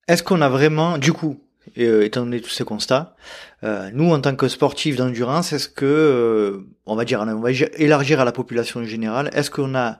[0.08, 1.45] Est-ce qu'on a vraiment, du coup,
[1.76, 3.16] et, euh, étant donné tous ces constats,
[3.64, 7.52] euh, nous en tant que sportifs d'endurance, est-ce que, euh, on va dire, on va
[7.78, 10.00] élargir à la population générale, est-ce qu'on a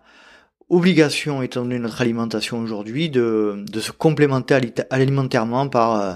[0.70, 4.56] obligation, étant donné notre alimentation aujourd'hui, de, de se complémenter
[4.90, 6.14] alimentairement par, euh,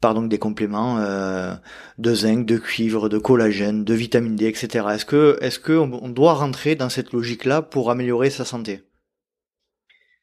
[0.00, 1.54] par donc des compléments euh,
[1.98, 4.86] de zinc, de cuivre, de collagène, de vitamine D, etc.
[4.92, 8.82] Est-ce que, est-ce que on doit rentrer dans cette logique-là pour améliorer sa santé?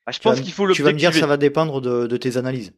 [0.05, 2.37] Bah, Je pense qu'il faut Tu vas me dire, ça va dépendre de, de tes
[2.37, 2.73] analyses.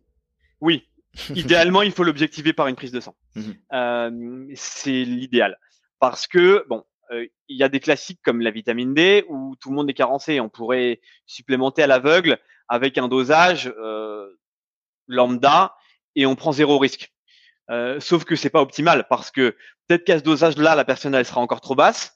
[0.62, 0.84] Oui,
[1.36, 3.16] Idéalement, il faut l'objectiver par une prise de sang.
[3.36, 3.56] Mhm.
[3.74, 5.58] Euh, c'est l'idéal.
[6.00, 9.70] Parce que, bon, euh, il y a des classiques comme la vitamine D où tout
[9.70, 10.40] le monde est carencé.
[10.40, 14.28] On pourrait supplémenter à l'aveugle avec un dosage euh,
[15.08, 15.76] lambda
[16.16, 17.12] et on prend zéro risque.
[17.72, 19.56] Euh, sauf que c'est pas optimal parce que
[19.88, 22.16] peut-être qu'à ce dosage-là, la personne elle sera encore trop basse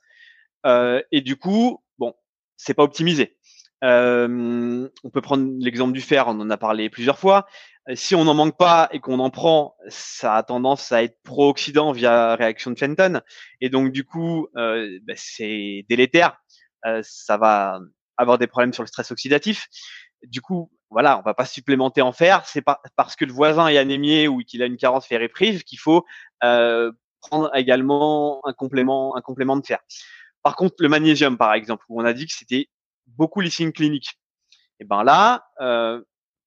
[0.65, 2.13] euh, et du coup, bon,
[2.55, 3.37] c'est pas optimisé.
[3.81, 7.45] On peut prendre l'exemple du fer, on en a parlé plusieurs fois.
[7.89, 11.17] Euh, si on n'en manque pas et qu'on en prend, ça a tendance à être
[11.23, 13.21] pro-oxydant via réaction de Fenton.
[13.61, 16.37] Et donc, du coup, euh, bah, c'est délétère.
[16.85, 17.79] Euh, ça va
[18.17, 19.67] avoir des problèmes sur le stress oxydatif.
[20.23, 22.45] Du coup, voilà, on va pas supplémenter en fer.
[22.45, 25.79] C'est pas parce que le voisin est anémié ou qu'il a une carence ferriprive qu'il
[25.79, 26.05] faut
[26.43, 26.91] euh,
[27.21, 29.79] prendre également un complément, un complément de fer.
[30.43, 32.69] Par contre, le magnésium, par exemple, où on a dit que c'était
[33.07, 34.19] beaucoup lysine clinique.
[34.79, 36.01] Et ben là, euh,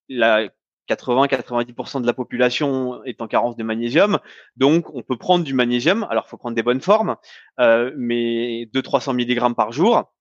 [0.09, 0.49] la
[0.89, 4.19] 80-90% de la population est en carence de magnésium,
[4.57, 6.07] donc on peut prendre du magnésium.
[6.11, 7.17] Alors, faut prendre des bonnes formes,
[7.61, 10.13] euh, mais 200-300 mg par jour,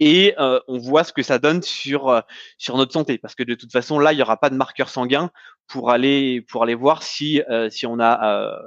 [0.00, 2.20] et euh, on voit ce que ça donne sur euh,
[2.58, 4.88] sur notre santé, parce que de toute façon, là, il y aura pas de marqueur
[4.88, 5.30] sanguin
[5.68, 8.58] pour aller pour aller voir si euh, si on a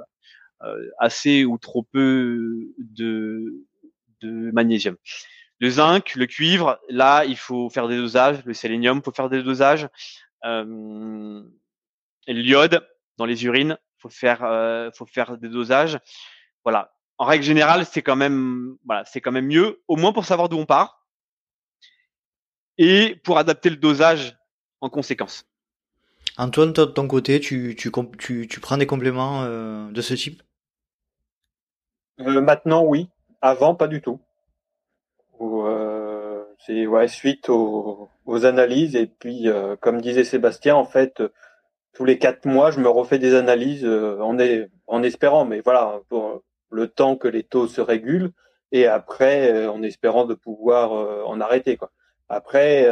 [0.98, 3.66] assez ou trop peu de
[4.22, 4.96] de magnésium.
[5.60, 8.44] Le zinc, le cuivre, là, il faut faire des dosages.
[8.44, 9.88] Le sélénium, faut faire des dosages.
[10.44, 11.42] Euh,
[12.26, 15.98] l'iode dans les urines, faut faire, euh, faut faire des dosages.
[16.64, 16.94] Voilà.
[17.18, 20.48] En règle générale, c'est quand même, voilà, c'est quand même mieux, au moins pour savoir
[20.48, 21.04] d'où on part
[22.78, 24.38] et pour adapter le dosage
[24.80, 25.44] en conséquence.
[26.36, 30.42] Antoine, de ton côté, tu, tu, tu, tu prends des compléments euh, de ce type?
[32.20, 33.08] Euh, Maintenant, oui.
[33.40, 34.20] Avant, pas du tout.
[35.40, 35.87] Euh,
[36.68, 38.10] c'est ouais, suite aux,
[38.44, 41.22] analyses et puis, euh, comme disait Sébastien, en fait,
[41.94, 44.36] tous les quatre mois, je me refais des analyses euh, en,
[44.86, 48.32] en espérant, mais voilà, pour le temps que les taux se régulent
[48.70, 50.92] et après, en espérant de pouvoir
[51.26, 51.78] en arrêter.
[51.78, 51.90] Quoi.
[52.28, 52.86] Après,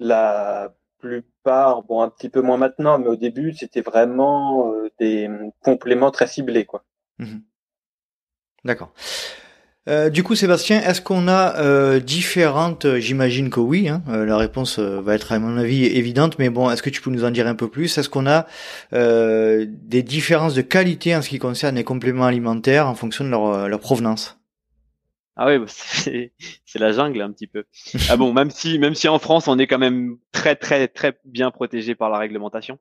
[0.00, 5.30] la plupart, bon, un petit peu moins maintenant, mais au début, c'était vraiment des
[5.62, 6.64] compléments très ciblés.
[6.64, 6.82] quoi.
[7.20, 7.38] Mmh
[8.64, 8.92] D'accord.
[9.88, 13.88] Euh, du coup, Sébastien, est-ce qu'on a euh, différentes euh, J'imagine que oui.
[13.88, 17.10] Hein, la réponse va être à mon avis évidente, mais bon, est-ce que tu peux
[17.10, 17.96] nous en dire un peu plus?
[17.96, 18.46] Est-ce qu'on a
[18.92, 23.80] des différences de qualité en ce qui concerne les compléments alimentaires en fonction de leur,
[23.80, 24.36] provenance?
[25.36, 26.32] Ah ouais, bah, c'est
[26.74, 27.64] la jungle un petit peu.
[28.10, 31.18] Ah bon, même si même si en France on est quand même très très très
[31.24, 32.78] bien protégé par la réglementation,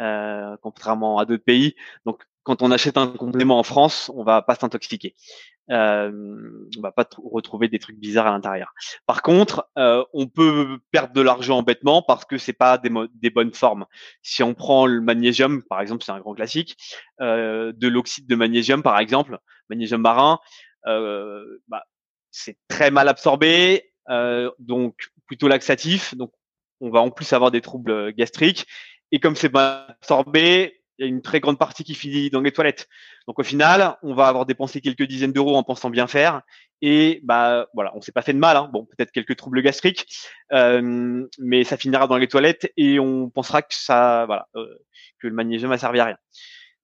[0.00, 1.74] euh, contrairement à d'autres pays.
[2.06, 5.14] Donc quand on achète un complément en France, on va pas s'intoxiquer.
[5.70, 6.10] Euh,
[6.76, 8.72] on va pas retrouver des trucs bizarres à l'intérieur.
[9.06, 13.54] Par contre, euh, on peut perdre de l'argent bêtement parce que c'est pas des, bonnes
[13.54, 13.86] formes.
[14.22, 16.76] Si on prend le magnésium, par exemple, c'est un grand classique,
[17.20, 20.40] euh, de l'oxyde de magnésium, par exemple, magnésium marin,
[20.88, 21.84] euh, bah,
[22.32, 23.92] c'est très mal absorbé,
[24.58, 24.96] donc
[25.28, 26.16] plutôt laxatif.
[26.16, 26.32] Donc,
[26.80, 28.66] on va en plus avoir des troubles gastriques.
[29.12, 32.42] Et comme c'est mal absorbé, il y a une très grande partie qui finit dans
[32.42, 32.86] les toilettes.
[33.26, 36.42] Donc au final, on va avoir dépensé quelques dizaines d'euros en pensant bien faire,
[36.82, 38.56] et bah voilà, on s'est pas fait de mal.
[38.56, 38.68] Hein.
[38.70, 40.06] Bon, peut-être quelques troubles gastriques,
[40.52, 44.66] euh, mais ça finira dans les toilettes et on pensera que ça, voilà, euh,
[45.18, 46.18] que le magnésium a servi à rien.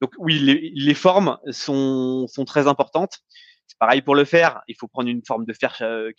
[0.01, 3.19] Donc oui, les, les formes sont, sont très importantes.
[3.67, 4.63] C'est pareil pour le fer.
[4.69, 6.13] Il faut prendre une forme de fer euh,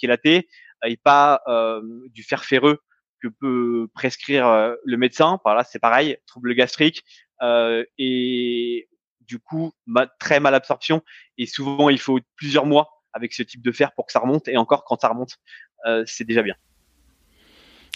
[0.86, 1.82] et pas euh,
[2.12, 2.80] du fer ferreux
[3.22, 5.40] que peut prescrire euh, le médecin.
[5.44, 7.04] Voilà, c'est pareil, trouble gastrique
[7.42, 8.90] et
[9.22, 9.74] du coup
[10.20, 11.04] très mal absorption.
[11.38, 14.48] Et souvent, il faut plusieurs mois avec ce type de fer pour que ça remonte.
[14.48, 15.38] Et encore, quand ça remonte,
[15.86, 16.56] euh, c'est déjà bien.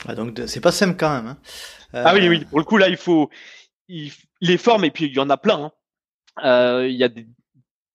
[0.07, 1.27] Ah, donc c'est pas simple quand même.
[1.27, 1.37] Hein.
[1.93, 2.45] Ah oui, oui.
[2.45, 3.29] Pour le coup, là, il faut
[3.87, 5.71] les formes et puis il y en a plein.
[6.37, 6.83] Hein.
[6.85, 7.27] il y a des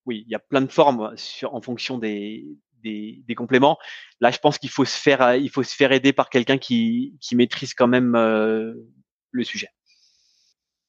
[0.06, 2.46] oui, il y a plein de formes sur, en fonction des,
[2.82, 3.76] des, compléments.
[4.20, 7.16] Là, je pense qu'il faut se faire, il faut se faire aider par quelqu'un qui,
[7.20, 8.72] qui maîtrise quand même euh,
[9.32, 9.68] le sujet.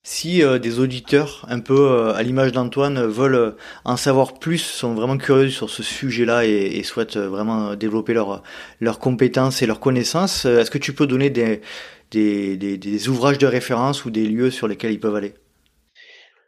[0.10, 4.94] Si euh, des auditeurs, un peu euh, à l'image d'Antoine, veulent en savoir plus, sont
[4.94, 8.42] vraiment curieux sur ce sujet-là et, souhaitent vraiment développer leurs
[8.80, 14.10] leurs compétences et leurs connaissances, est-ce que tu peux donner des, ouvrages de référence ou
[14.10, 15.34] des lieux sur lesquels ils peuvent aller?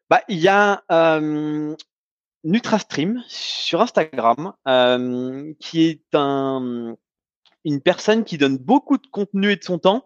[0.09, 0.81] Bah, il y a
[2.45, 6.95] NutraStream sur Instagram, euh, qui est un,
[7.65, 10.05] une personne qui donne beaucoup de contenu et de son temps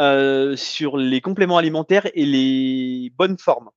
[0.00, 3.70] euh, sur les compléments alimentaires et les bonnes formes.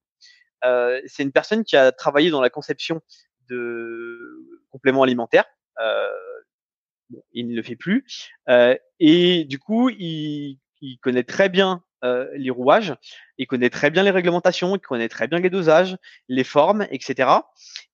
[0.66, 3.02] Euh, c'est une personne qui a travaillé dans la conception
[3.50, 4.18] de
[4.72, 5.46] compléments alimentaires.
[7.10, 8.06] Bon, il ne le fait plus.
[9.00, 12.94] et du coup, il, il connaît très bien les rouages,
[13.38, 17.30] il connaît très bien les réglementations, il connaît très bien les dosages, les formes, etc.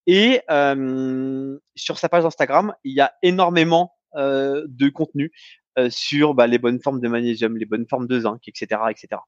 [0.07, 6.33] Et euh, sur sa page Instagram, il y a énormément euh, de contenu euh, sur
[6.33, 9.21] bah, les bonnes formes de magnésium, les bonnes formes de zinc, etc., etc.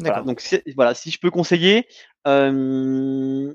[0.00, 0.42] Voilà, donc
[0.74, 1.86] voilà, si je peux conseiller,
[2.26, 3.54] euh,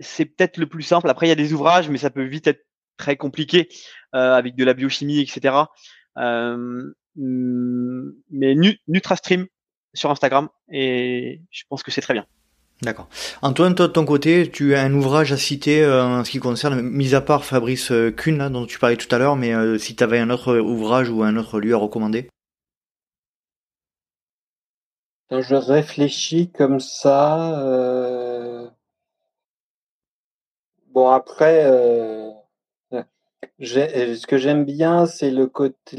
[0.00, 1.08] c'est peut-être le plus simple.
[1.08, 2.64] Après, il y a des ouvrages, mais ça peut vite être
[2.96, 3.68] très compliqué
[4.14, 5.54] euh, avec de la biochimie, etc.
[6.16, 8.54] Euh, mais
[8.88, 9.46] NutraStream
[9.94, 12.26] sur Instagram, et je pense que c'est très bien.
[12.82, 13.08] D'accord.
[13.40, 16.40] Antoine, toi de ton côté, tu as un ouvrage à citer euh, en ce qui
[16.40, 19.78] concerne, mis à part Fabrice euh, Kuhn, dont tu parlais tout à l'heure, mais euh,
[19.78, 22.28] si tu avais un autre ouvrage ou un autre lieu à recommander?
[25.30, 28.70] Je réfléchis comme ça.
[30.90, 31.64] Bon, après,
[33.58, 35.96] ce que j'aime bien, c'est le côté.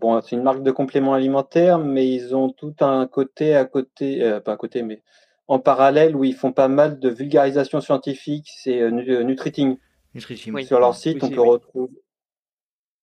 [0.00, 4.40] Bon, c'est une marque de compléments alimentaires, mais ils ont tout un côté à côté,
[4.44, 5.02] pas à côté, mais
[5.48, 9.78] en parallèle où ils font pas mal de vulgarisation scientifique, c'est euh, euh, Nutriting.
[10.66, 11.92] Sur leur site, on peut retrouver.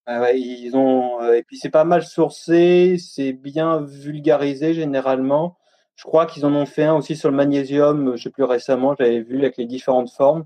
[0.08, 5.58] Ah ils ont euh, et puis c'est pas mal sourcé, c'est bien vulgarisé généralement.
[5.96, 8.96] Je crois qu'ils en ont fait un aussi sur le magnésium, je sais plus récemment,
[9.00, 10.46] j'avais vu avec les différentes formes.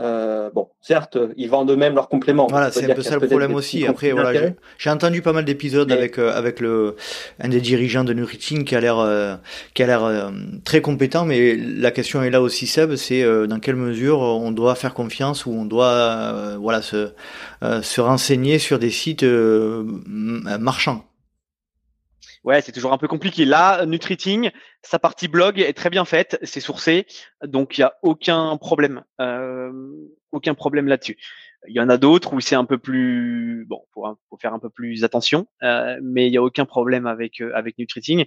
[0.00, 2.48] Euh, bon, certes, ils vendent eux-mêmes leurs compléments.
[2.48, 3.86] Voilà, c'est un peu ça le problème aussi.
[3.86, 6.96] Après, voilà, j'ai entendu pas mal d'épisodes avec euh, avec le
[7.38, 9.36] un des dirigeants de Nuritin qui a l'air euh,
[9.72, 10.30] qui a l'air euh,
[10.64, 14.74] très compétent, mais la question est là aussi, Seb, c'est dans quelle mesure on doit
[14.74, 17.12] faire confiance ou on doit voilà se
[17.62, 19.24] se renseigner sur des sites
[20.04, 21.04] marchands.
[22.44, 23.46] Ouais, c'est toujours un peu compliqué.
[23.46, 24.50] Là, Nutriting,
[24.82, 27.06] sa partie blog est très bien faite, c'est sourcé,
[27.42, 29.72] donc il n'y a aucun problème, euh,
[30.30, 31.16] aucun problème là-dessus.
[31.68, 34.58] Il y en a d'autres où c'est un peu plus bon, faut, faut, faire un
[34.58, 38.26] peu plus attention, euh, mais il n'y a aucun problème avec euh, avec Nutriting.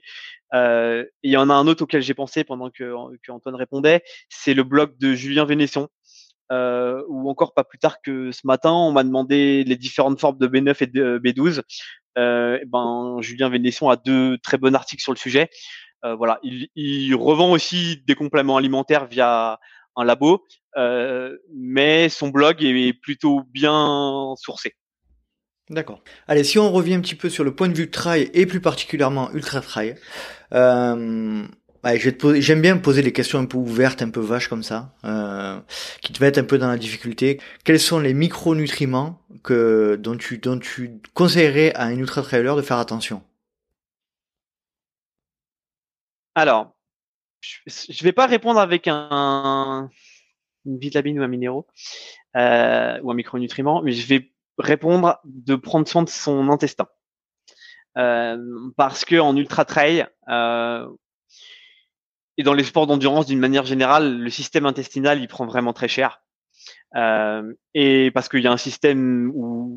[0.56, 2.92] Euh, il y en a un autre auquel j'ai pensé pendant que,
[3.22, 5.90] que Antoine répondait, c'est le blog de Julien Vénesson,
[6.52, 10.38] euh, ou encore pas plus tard que ce matin, on m'a demandé les différentes formes
[10.38, 11.62] de B9 et de B12.
[12.18, 15.50] Euh, ben, Julien Vénesson a deux très bons articles sur le sujet.
[16.06, 19.60] Euh, voilà, il, revend aussi des compléments alimentaires via
[19.96, 20.46] un labo,
[20.78, 24.74] euh, mais son blog est plutôt bien sourcé.
[25.70, 26.02] D'accord.
[26.28, 28.62] Allez, si on revient un petit peu sur le point de vue trail et plus
[28.62, 29.96] particulièrement ultra trail,
[30.52, 31.52] j'aime
[32.62, 34.94] bien poser des questions un peu ouvertes, un peu vaches comme ça,
[36.02, 37.42] qui te mettent un peu dans la difficulté.
[37.66, 42.62] Quels sont les micronutriments que dont tu dont tu conseillerais à un ultra trailer de
[42.62, 43.24] faire attention
[46.36, 46.76] Alors,
[47.66, 49.90] je vais pas répondre avec un
[50.66, 51.66] une vitamine ou un minéraux
[52.36, 56.88] euh, ou un micronutriment, mais je vais répondre de prendre soin de son intestin.
[57.98, 58.38] Euh,
[58.76, 60.88] parce que en ultra trail euh,
[62.38, 65.88] et dans les sports d'endurance d'une manière générale, le système intestinal il prend vraiment très
[65.88, 66.22] cher.
[66.98, 69.32] Euh, et parce qu'il y a un système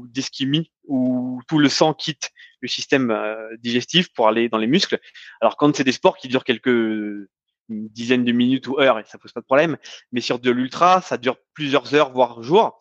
[0.08, 4.98] d'ischémie où tout le sang quitte le système euh, digestif pour aller dans les muscles.
[5.40, 7.28] Alors quand c'est des sports qui durent quelques
[7.68, 9.76] dizaines de minutes ou heures, ça pose pas de problème,
[10.12, 12.80] mais sur de l'ultra, ça dure plusieurs heures voire jours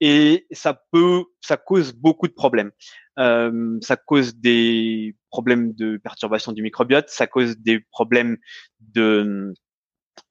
[0.00, 2.72] et ça peut, ça cause beaucoup de problèmes.
[3.18, 8.38] Euh, ça cause des problèmes de perturbation du microbiote, ça cause des problèmes
[8.80, 9.52] de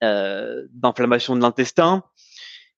[0.00, 2.04] d'inflammation de l'intestin,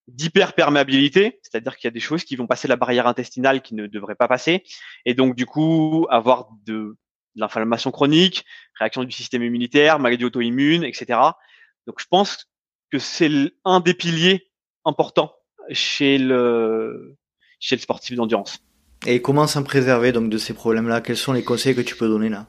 [0.09, 3.87] d'hyperperméabilité, c'est-à-dire qu'il y a des choses qui vont passer la barrière intestinale qui ne
[3.87, 4.63] devraient pas passer,
[5.05, 6.97] et donc du coup avoir de,
[7.37, 8.45] l'inflammation chronique,
[8.79, 11.21] réaction du système immunitaire, maladie auto-immune, etc.
[11.87, 12.47] Donc je pense
[12.91, 13.31] que c'est
[13.65, 14.51] un des piliers
[14.85, 15.35] importants
[15.71, 17.17] chez le
[17.61, 18.59] chez le sportif d'endurance.
[19.07, 21.01] Et comment s'en préserver donc de ces problèmes-là?
[21.01, 22.47] Quels sont les conseils que tu peux donner là?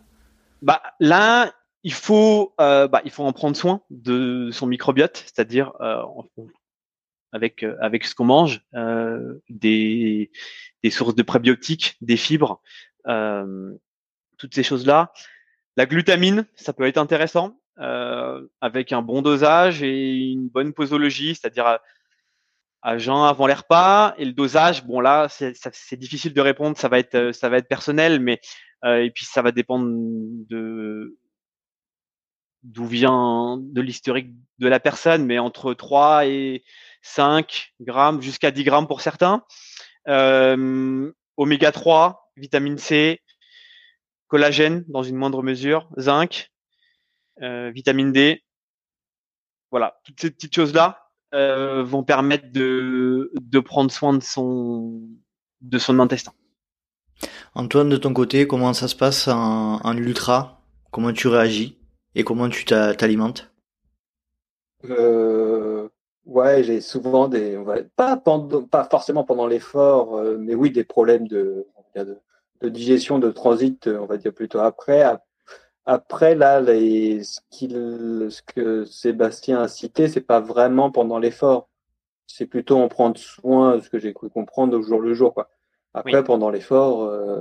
[0.61, 1.53] Bah là,
[1.83, 6.01] il faut euh, bah, il faut en prendre soin de son microbiote, c'est-à-dire euh,
[7.31, 10.31] avec euh, avec ce qu'on mange, euh, des
[10.83, 12.61] des sources de prébiotiques, des fibres,
[13.07, 13.73] euh,
[14.37, 15.11] toutes ces choses-là.
[15.75, 17.59] La glutamine, ça peut être intéressant
[18.59, 21.77] avec un bon dosage et une bonne posologie, c'est-à-dire
[22.81, 26.87] à jeun avant les repas et le dosage bon là c'est difficile de répondre ça
[26.87, 28.39] va être ça va être personnel mais
[28.85, 31.17] euh, et puis ça va dépendre de
[32.63, 36.63] d'où vient de l'historique de la personne mais entre 3 et
[37.07, 39.43] 5 grammes jusqu'à 10 grammes pour certains.
[40.07, 43.21] Euh, oméga 3 vitamine C
[44.27, 46.51] collagène dans une moindre mesure zinc
[47.41, 48.43] euh, vitamine D.
[49.71, 55.01] Voilà toutes ces petites choses là euh, vont permettre de, de prendre soin de son,
[55.61, 56.33] de son intestin.
[57.55, 60.61] Antoine, de ton côté, comment ça se passe en, en ultra?
[60.91, 61.77] Comment tu réagis
[62.15, 63.51] et comment tu t'alimentes?
[64.85, 65.76] Euh,
[66.27, 67.57] Ouais, j'ai souvent des,
[67.95, 71.65] pas, pendant, pas forcément pendant l'effort, euh, mais oui, des problèmes de,
[71.95, 72.19] de,
[72.61, 75.05] de, digestion, de transit, on va dire plutôt après.
[75.85, 81.69] Après, là, les, ce, ce que Sébastien a cité, c'est pas vraiment pendant l'effort.
[82.27, 85.33] C'est plutôt en prendre soin, ce que j'ai cru comprendre au jour le jour.
[85.33, 85.49] Quoi.
[85.93, 87.03] Après, pendant l'effort.
[87.03, 87.39] Euh,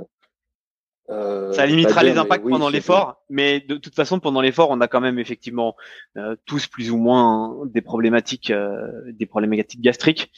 [1.09, 4.87] euh, ça limitera les impacts pendant l'effort, mais de toute façon, pendant l'effort, on a
[4.87, 5.75] quand même effectivement
[6.17, 8.51] euh, tous plus ou moins des problématiques,
[9.07, 10.31] des problématiques gastriques.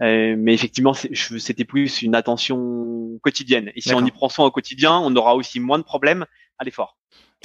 [0.00, 3.70] mais effectivement, c'était plus une attention quotidienne.
[3.76, 6.26] Et si on y prend soin au quotidien, on aura aussi moins de problèmes
[6.58, 6.96] à l'effort.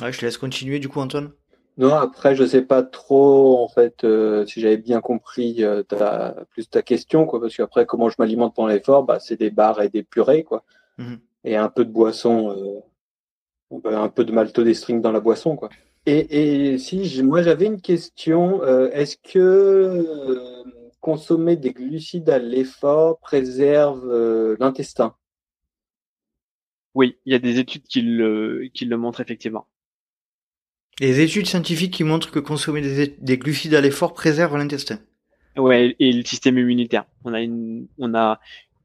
[0.02, 1.32] Ouais, je te laisse continuer du coup, Antoine.
[1.78, 6.36] Non, après, je sais pas trop, en fait, euh, si j'avais bien compris euh, ta,
[6.52, 9.82] plus ta question, quoi, parce qu'après, comment je m'alimente pendant l'effort, bah, c'est des bars
[9.82, 10.64] et des purées, quoi.
[11.00, 11.20] Mhm.
[11.44, 12.52] Et un peu de boisson,
[13.72, 15.70] euh, bah, un peu de maltodextrine dans la boisson, quoi.
[16.06, 20.06] Et, et si moi j'avais une question, est-ce que
[21.00, 25.16] consommer des glucides à l'effort préserve l'intestin?
[26.94, 29.68] Oui, il y a des études qui le, qui le montrent effectivement.
[31.00, 32.82] Les études scientifiques qui montrent que consommer
[33.18, 35.00] des, glucides à l'effort préserve l'intestin.
[35.58, 37.06] Ouais, et le système immunitaire.
[37.24, 38.40] On a une, on a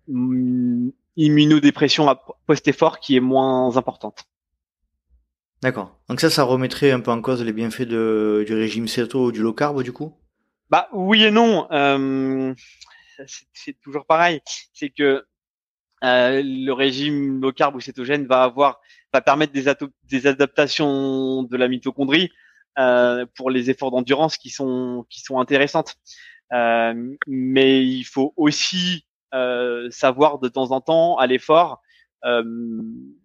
[0.09, 2.17] une immunodépression
[2.47, 4.25] post-effort qui est moins importante.
[5.61, 5.99] D'accord.
[6.09, 9.33] Donc ça, ça remettrait un peu en cause les bienfaits de, du régime céto ou
[9.33, 10.15] du low carb, du coup?
[10.71, 11.67] Bah oui et non.
[11.73, 12.55] Euh,
[13.53, 14.41] c'est toujours pareil.
[14.73, 15.27] C'est que
[16.05, 18.81] euh, le régime low carb ou cétogène va avoir
[19.13, 19.65] va permettre des,
[20.05, 22.31] des adaptations de la mitochondrie
[22.79, 25.97] euh, pour les efforts d'endurance qui sont qui sont intéressantes.
[26.53, 29.08] Euh, mais il faut aussi
[29.91, 31.83] savoir de temps en temps à l'effort
[32.25, 32.43] euh,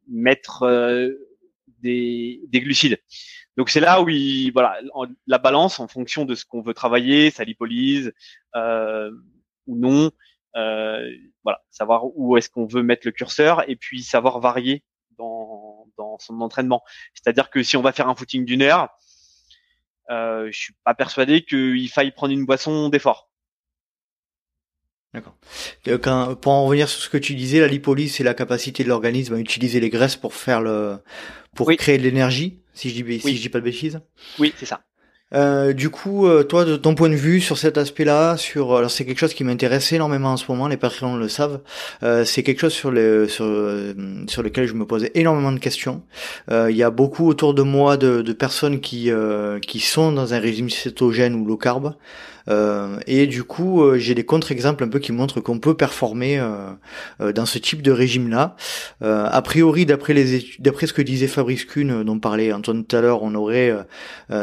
[0.07, 1.09] mettre euh,
[1.79, 2.99] des, des glucides.
[3.57, 4.79] Donc c'est là où il, voilà
[5.27, 8.13] la balance en fonction de ce qu'on veut travailler, sa lipolyse
[8.55, 10.11] ou non.
[10.53, 14.83] voilà, savoir où est-ce qu'on veut mettre le curseur et puis savoir varier
[15.17, 16.83] dans, dans son entraînement.
[17.13, 18.89] C'est-à-dire que si on va faire un footing d'une heure,
[20.09, 23.29] euh, je suis pas persuadé qu'il faille prendre une boisson d'effort.
[25.13, 25.35] D'accord.
[25.87, 28.89] Euh, pour en revenir sur ce que tu disais, la lipolyse, c'est la capacité de
[28.89, 30.97] l'organisme à utiliser les graisses pour faire le,
[31.55, 33.99] pour créer de l'énergie, si je dis, si je dis pas de bêtises.
[34.39, 34.81] Oui, c'est ça.
[35.33, 38.91] Euh, du coup, euh, toi, de ton point de vue sur cet aspect-là, sur alors
[38.91, 40.67] c'est quelque chose qui m'intéresse énormément en ce moment.
[40.67, 41.61] Les Patreons le savent.
[42.03, 43.45] Euh, c'est quelque chose sur le sur
[44.27, 46.03] sur lequel je me posais énormément de questions.
[46.51, 49.09] Il y a beaucoup autour de moi de, de personnes qui
[49.65, 51.95] qui sont dans un régime cétogène ou low carb.
[52.49, 56.39] Euh, et du coup, euh, j'ai des contre-exemples un peu qui montrent qu'on peut performer
[56.39, 58.55] euh, dans ce type de régime-là.
[59.01, 63.01] a priori, d'après les d'après ce que disait Fabrice Kuhn, dont parlait Antoine tout à
[63.01, 63.73] l'heure, on aurait,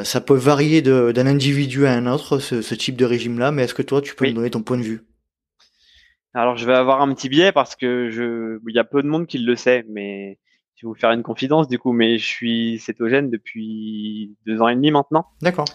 [0.04, 3.52] ça peut varier d'un individu à un autre ce, type de régime-là.
[3.52, 5.02] Mais est-ce que toi, tu peux me donner ton point de vue?
[6.32, 9.08] Alors je vais avoir un petit biais parce que je, il y a peu de
[9.08, 10.38] monde qui le sait, mais
[10.76, 14.68] je vais vous faire une confidence du coup, mais je suis cétogène depuis deux ans
[14.68, 15.26] et demi maintenant.
[15.42, 15.66] D'accord.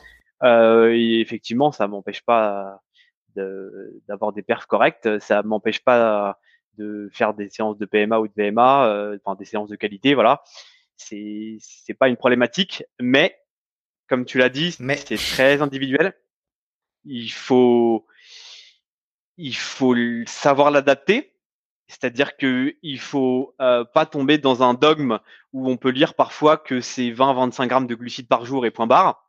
[0.43, 2.81] Euh, et effectivement, ça m'empêche pas
[3.35, 6.37] d'avoir des perfs corrects, ça m'empêche pas
[6.77, 10.13] de faire des séances de PMA ou de VMA, euh, enfin des séances de qualité,
[10.13, 10.43] voilà.
[10.97, 13.37] C'est c'est pas une problématique, mais
[14.07, 16.13] comme tu l'as dit, c'est très individuel.
[17.03, 18.05] Il faut
[19.37, 21.33] il faut savoir l'adapter.
[21.87, 25.19] C'est-à-dire que il faut euh, pas tomber dans un dogme
[25.53, 28.87] où on peut lire parfois que c'est 20-25 grammes de glucides par jour et point
[28.87, 29.24] barre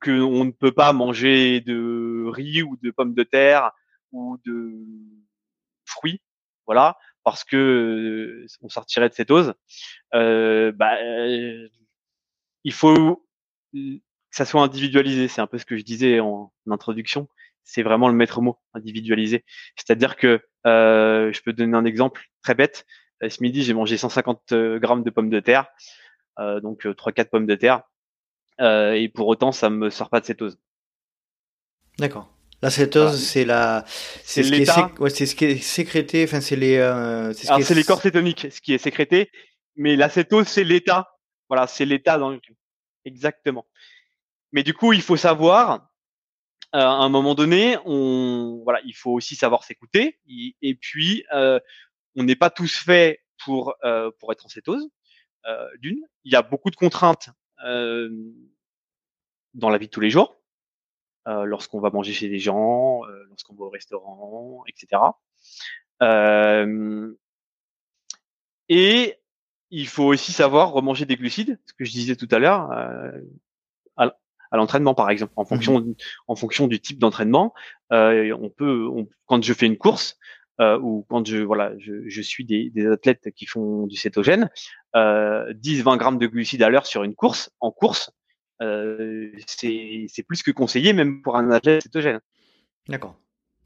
[0.00, 3.72] qu'on ne peut pas manger de riz ou de pommes de terre
[4.12, 4.72] ou de
[5.86, 6.20] fruits,
[6.66, 9.54] voilà, parce que euh, on sortirait de cétose.
[10.14, 11.68] Euh, bah, euh,
[12.64, 13.26] il faut
[13.72, 13.78] que
[14.30, 15.28] ça soit individualisé.
[15.28, 17.28] C'est un peu ce que je disais en, introduction.
[17.64, 19.44] C'est vraiment le maître mot, individualisé.
[19.76, 22.86] C'est-à-dire que euh, je peux donner un exemple très bête.
[23.28, 25.68] Ce midi, j'ai mangé 150 grammes de pommes de terre,
[26.38, 27.82] donc 3-4 pommes de terre.
[28.62, 30.58] Euh, et pour autant, ça me sort pas de cétose.
[31.98, 32.32] D'accord.
[32.62, 36.22] La cétose, c'est la, c'est ce, ouais, ce qui est sécrété.
[36.22, 39.30] Enfin, c'est les, euh, c'est ce les corps cétoniques, ce qui est sécrété.
[39.74, 41.18] Mais la cétose, c'est l'état.
[41.48, 42.40] Voilà, c'est l'état dans le
[43.04, 43.66] exactement.
[44.52, 45.88] Mais du coup, il faut savoir.
[46.74, 50.18] Euh, à un moment donné, on, voilà, il faut aussi savoir s'écouter.
[50.62, 51.60] Et, puis, euh,
[52.16, 54.88] on n'est pas tous faits pour euh, pour être en cétose.
[55.46, 57.28] Euh, D'une, il y a beaucoup de contraintes
[57.64, 58.08] euh,
[59.54, 60.40] dans la vie de tous les jours,
[61.28, 65.02] euh, lorsqu'on va manger chez des gens, euh, lorsqu'on va au restaurant, etc.
[68.68, 69.18] et
[69.70, 72.70] il faut aussi savoir remanger des glucides, ce que je disais tout à l'heure,
[73.96, 75.94] à, l'entraînement par exemple, en fonction mmh
[76.28, 77.54] en fonction du type d'entraînement,
[77.90, 78.88] on peut,
[79.26, 80.18] quand je fais une course,
[80.60, 84.50] euh, ou quand je voilà, je, je suis des, des, athlètes qui font du cétogène,
[84.94, 88.21] euh, 10-20 grammes de glucides à l'heure sur une course, en course, euh,
[89.46, 92.20] c'est plus que conseillé même pour un athlète cétogène.
[92.88, 93.16] D'accord,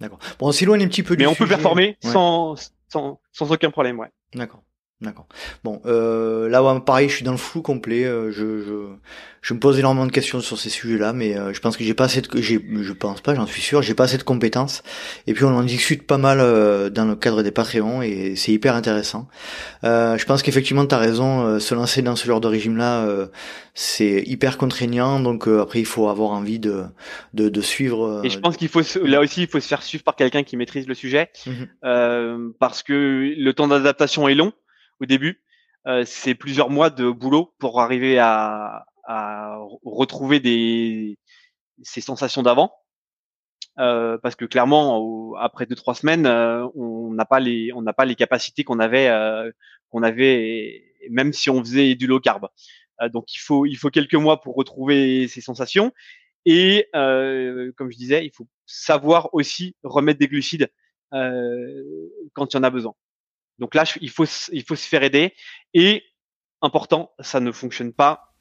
[0.01, 0.19] d'accord.
[0.39, 1.17] Bon, on s'éloigne un petit peu.
[1.19, 2.55] Mais on peut performer sans,
[2.89, 4.11] sans sans aucun problème, ouais.
[4.35, 4.63] D'accord.
[5.03, 5.27] D'accord.
[5.63, 8.07] Bon, euh, là, pareil, je suis dans le flou complet.
[8.07, 8.73] Euh, je, je,
[9.43, 11.93] je me pose énormément de questions sur ces sujets-là, mais euh, je pense que j'ai
[11.93, 14.83] pas assez de, je pense pas, j'en suis sûr, j'ai pas assez de compétences.
[15.27, 18.53] Et puis on en discute pas mal euh, dans le cadre des Patreons et c'est
[18.53, 19.29] hyper intéressant.
[19.83, 21.61] je pense qu'effectivement, tu as raison.
[21.61, 23.07] se lancer dans ce genre de régime-là,
[23.75, 25.21] c'est hyper contraignant.
[25.21, 26.85] Donc après, il faut avoir envie de,
[27.35, 28.23] de, de suivre.
[28.25, 30.57] et je pense qu'il faut, là aussi, il faut se faire suivre par quelqu'un qui
[30.57, 34.55] maîtrise le sujet, mmh parce que le temps d'adaptation est long
[35.01, 35.43] au début.
[35.87, 41.19] Euh, c'est plusieurs mois de boulot pour arriver à, à retrouver des
[41.83, 42.73] ces sensations d'avant.
[43.79, 47.93] Euh, parce que clairement, après deux trois semaines, euh, on n'a pas les on n'a
[47.93, 49.51] pas les capacités qu'on avait euh,
[49.91, 52.49] qu'on avait même si on faisait du low carb.
[53.03, 55.93] Euh, donc il faut il faut quelques mois pour retrouver ces sensations
[56.47, 60.71] et comme je disais, il faut savoir aussi remettre des glucides
[61.11, 62.95] quand il y en a besoin.
[63.59, 65.35] Donc là, il faut, il faut se faire aider.
[65.75, 66.03] Et
[66.63, 68.33] important, ça ne fonctionne pas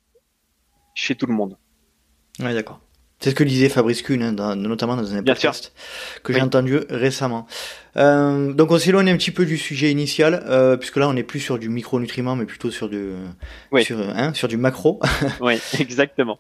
[0.94, 1.58] chez tout le monde.
[2.40, 2.82] Ouais, d'accord.
[3.20, 5.74] C'est ce que disait Fabrice Kuhn, hein, notamment dans un podcast
[6.22, 7.48] que j'ai entendu récemment.
[7.96, 11.24] Euh, donc on s'éloigne un petit peu du sujet initial, euh, puisque là on n'est
[11.24, 13.14] plus sur du micronutriment, mais plutôt sur du,
[13.82, 15.00] sur, hein, sur du macro.
[15.40, 16.40] oui, exactement.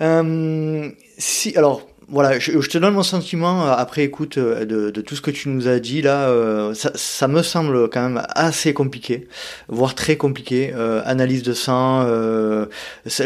[0.00, 5.16] euh, si, alors, voilà, je, te donne mon sentiment euh, après écoute euh, de, tout
[5.16, 6.28] ce que tu nous as dit là.
[6.28, 9.26] Euh, ça, ça, me semble quand même assez compliqué,
[9.68, 10.72] voire très compliqué.
[11.04, 12.66] analyse de sang, euh,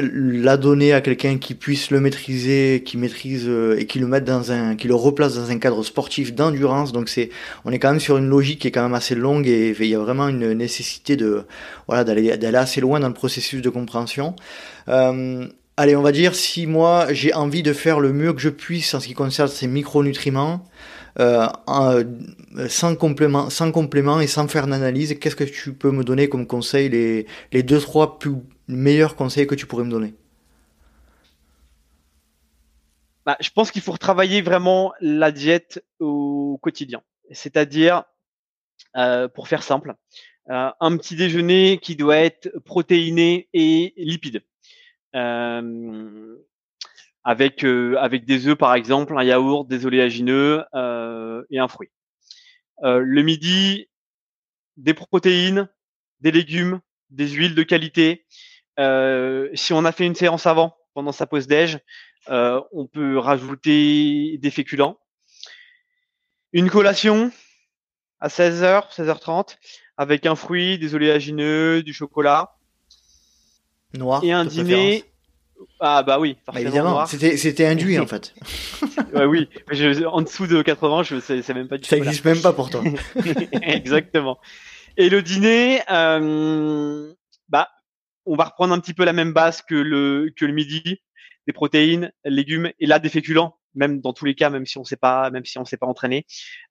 [0.03, 4.53] la donner à quelqu'un qui puisse le maîtriser, qui maîtrise et qui le mette dans
[4.53, 6.93] un, qui le replace dans un cadre sportif d'endurance.
[6.93, 7.31] Donc c'est,
[7.65, 9.87] on est quand même sur une logique qui est quand même assez longue et il
[9.87, 11.45] y a vraiment une nécessité de,
[11.87, 14.35] voilà, d'aller d'aller assez loin dans le processus de compréhension.
[15.81, 18.95] Allez, on va dire si moi j'ai envie de faire le mieux que je puisse
[18.95, 20.65] en ce qui concerne ces micronutriments,
[21.21, 22.05] euh, euh,
[22.69, 26.49] sans complément, sans complément et sans faire d'analyse, qu'est-ce que tu peux me donner comme
[26.49, 28.33] conseil, les, les deux trois plus
[28.67, 30.15] meilleurs conseils que tu pourrais me donner?
[33.25, 37.03] Bah, je pense qu'il faut retravailler vraiment la diète au quotidien.
[37.31, 38.03] C'est-à-dire,
[38.97, 39.95] euh, pour faire simple,
[40.51, 44.43] euh, un petit déjeuner qui doit être protéiné et lipide.
[45.15, 46.37] Euh,
[47.25, 50.65] avec avec des œufs par exemple, un yaourt, des oléagineux
[51.51, 51.91] et un fruit.
[52.83, 53.89] le midi,
[54.77, 55.69] des protéines,
[56.21, 56.81] des légumes,
[57.11, 58.25] des huiles de qualité.
[59.55, 61.79] si on a fait une séance avant, pendant sa pause déj,
[62.29, 64.99] on peut rajouter des féculents.
[66.53, 67.31] Une collation
[68.21, 69.59] à 16h, 16h30,
[69.97, 72.58] avec un fruit, des oléagineux, du chocolat.
[73.95, 74.23] Noir.
[74.25, 75.05] Et un dîner.
[75.81, 77.07] Ah bah oui, bah, évidemment.
[77.07, 78.35] C'était c'était induit en fait.
[79.15, 79.49] ouais, oui,
[80.07, 82.83] en dessous de 80, je sais, même pas du Ça existe même pas pour toi.
[83.63, 84.39] Exactement.
[84.97, 87.13] Et le dîner, euh,
[87.49, 87.69] bah,
[88.27, 91.01] on va reprendre un petit peu la même base que le que le midi,
[91.47, 94.85] des protéines, légumes et là des féculents même dans tous les cas, même si on
[94.85, 96.27] sait pas, même si on s'est pas entraîné,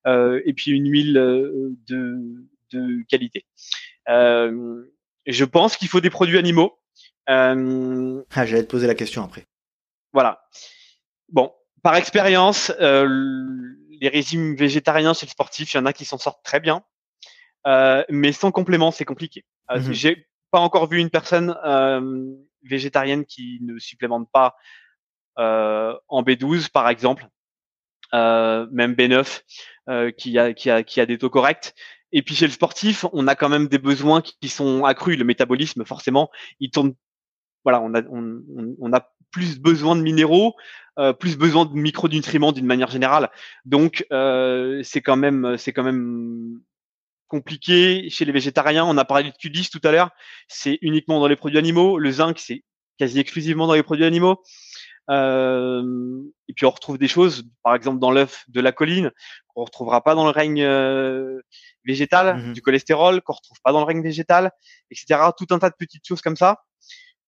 [0.06, 2.18] euh, et puis une huile euh, de,
[2.72, 3.46] de qualité.
[4.10, 4.84] Euh,
[5.26, 6.78] je pense qu'il faut des produits animaux.
[7.30, 9.46] Euh, ah, j'allais te poser la question après.
[10.14, 10.42] Voilà.
[11.30, 11.54] Bon,
[11.84, 16.44] par expérience, les régimes végétariens chez le sportif, il y en a qui s'en sortent
[16.44, 16.84] très bien,
[18.10, 19.46] mais sans complément, c'est compliqué.
[19.70, 19.92] Mhm.
[19.92, 21.54] J'ai pas encore vu une personne
[22.64, 24.56] végétarienne qui ne supplémente pas
[25.40, 27.28] euh, en B12 par exemple,
[28.14, 29.44] euh, même B9
[29.90, 31.74] euh, qui a qui a qui a des taux corrects.
[32.12, 35.18] Et puis chez le sportif, on a quand même des besoins qui sont accrus.
[35.18, 36.94] Le métabolisme, forcément, il tourne.
[37.68, 38.42] Voilà, on a on,
[38.80, 40.56] on a plus besoin de minéraux,
[41.00, 43.30] euh, plus besoin de micronutriments d'une manière générale.
[43.66, 46.62] Donc euh, c'est quand même c'est quand même
[47.28, 48.86] compliqué chez les végétariens.
[48.86, 50.12] On a parlé de Q10 tout à l'heure.
[50.48, 51.98] C'est uniquement dans les produits animaux.
[51.98, 52.64] Le zinc, c'est
[52.98, 54.42] quasi exclusivement dans les produits animaux.
[55.10, 59.12] Euh, et puis on retrouve des choses, par exemple dans l'œuf de la colline,
[59.50, 61.42] qu'on retrouvera pas dans le règne euh,
[61.86, 64.52] végétal, mmh du cholestérol, qu'on retrouve pas dans le règne végétal,
[64.90, 65.20] etc.
[65.38, 66.62] Tout un tas de petites choses comme ça.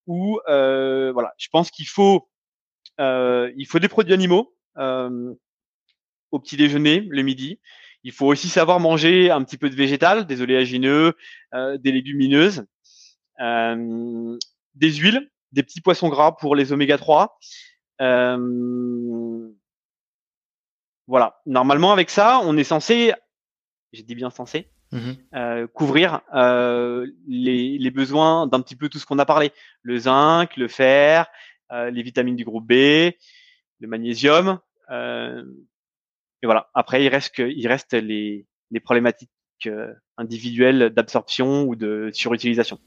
[0.10, 2.28] Où euh, voilà, je pense qu'il faut
[2.97, 7.60] faut des produits animaux au petit déjeuner, le midi.
[8.03, 11.14] Il faut aussi savoir manger un petit peu de végétal, des oléagineux,
[11.53, 12.66] des légumineuses,
[13.39, 17.38] des huiles, des petits poissons gras pour les oméga 3
[18.01, 19.51] euh,
[21.07, 21.41] voilà.
[21.45, 23.14] Normalement, avec ça, on est censé,
[23.91, 28.98] j'ai dit bien censé, mmh euh, couvrir euh, les, les, besoins d'un petit peu tout
[28.98, 29.52] ce qu'on a parlé.
[29.84, 31.28] Le zinc, le fer,
[31.72, 32.74] euh, les vitamines du groupe B,
[33.80, 34.60] le magnésium.
[34.92, 36.70] Et voilà.
[36.74, 39.30] Après, il reste, que, il reste les, les problématiques
[40.18, 42.80] individuelles d'absorption ou de surutilisation.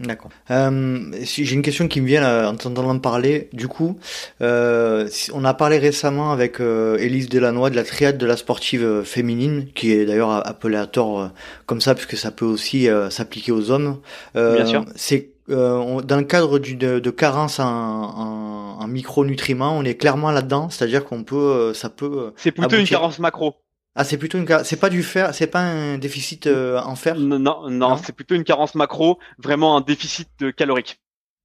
[0.00, 0.30] D'accord.
[0.50, 3.50] Euh, si j'ai une question qui me vient là, en entendant parler.
[3.52, 3.98] Du coup,
[4.40, 8.82] euh, on a parlé récemment avec euh, Élise Delannoy de la triade de la sportive
[8.82, 11.28] euh, féminine, qui est d'ailleurs appelée à tort euh,
[11.66, 13.98] comme ça, puisque ça peut aussi s'appliquer aux hommes.
[14.34, 14.84] Bien sûr.
[14.96, 20.30] C'est dans le cadre du, de, de carence en, en, en, micronutriments, on est clairement
[20.30, 22.32] là-dedans, c'est-à-dire qu'on peut, ça peut.
[22.36, 23.56] C'est plutôt une carence macro.
[24.00, 27.16] Ah, c'est plutôt une c'est pas du fer, c'est pas un déficit euh, en fer?
[27.16, 31.02] Non, non, non, c'est plutôt une carence macro, vraiment un déficit calorique.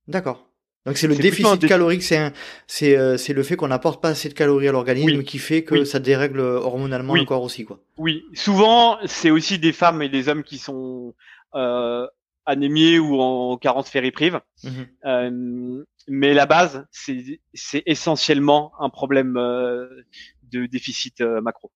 [0.07, 0.47] D'accord.
[0.85, 2.31] Donc c'est le déficit calorique, c'est
[2.65, 5.65] c'est euh, c'est le fait qu'on n'apporte pas assez de calories à l'organisme qui fait
[5.65, 7.81] que ça dérègle hormonalement le corps aussi quoi.
[7.97, 11.13] Oui, souvent c'est aussi des femmes et des hommes qui sont
[11.55, 12.07] euh,
[12.45, 14.39] anémiés ou en carence ferriprive.
[14.63, 14.69] Mmh
[15.03, 21.69] euh, mais la base c'est c'est essentiellement un problème de déficit macro.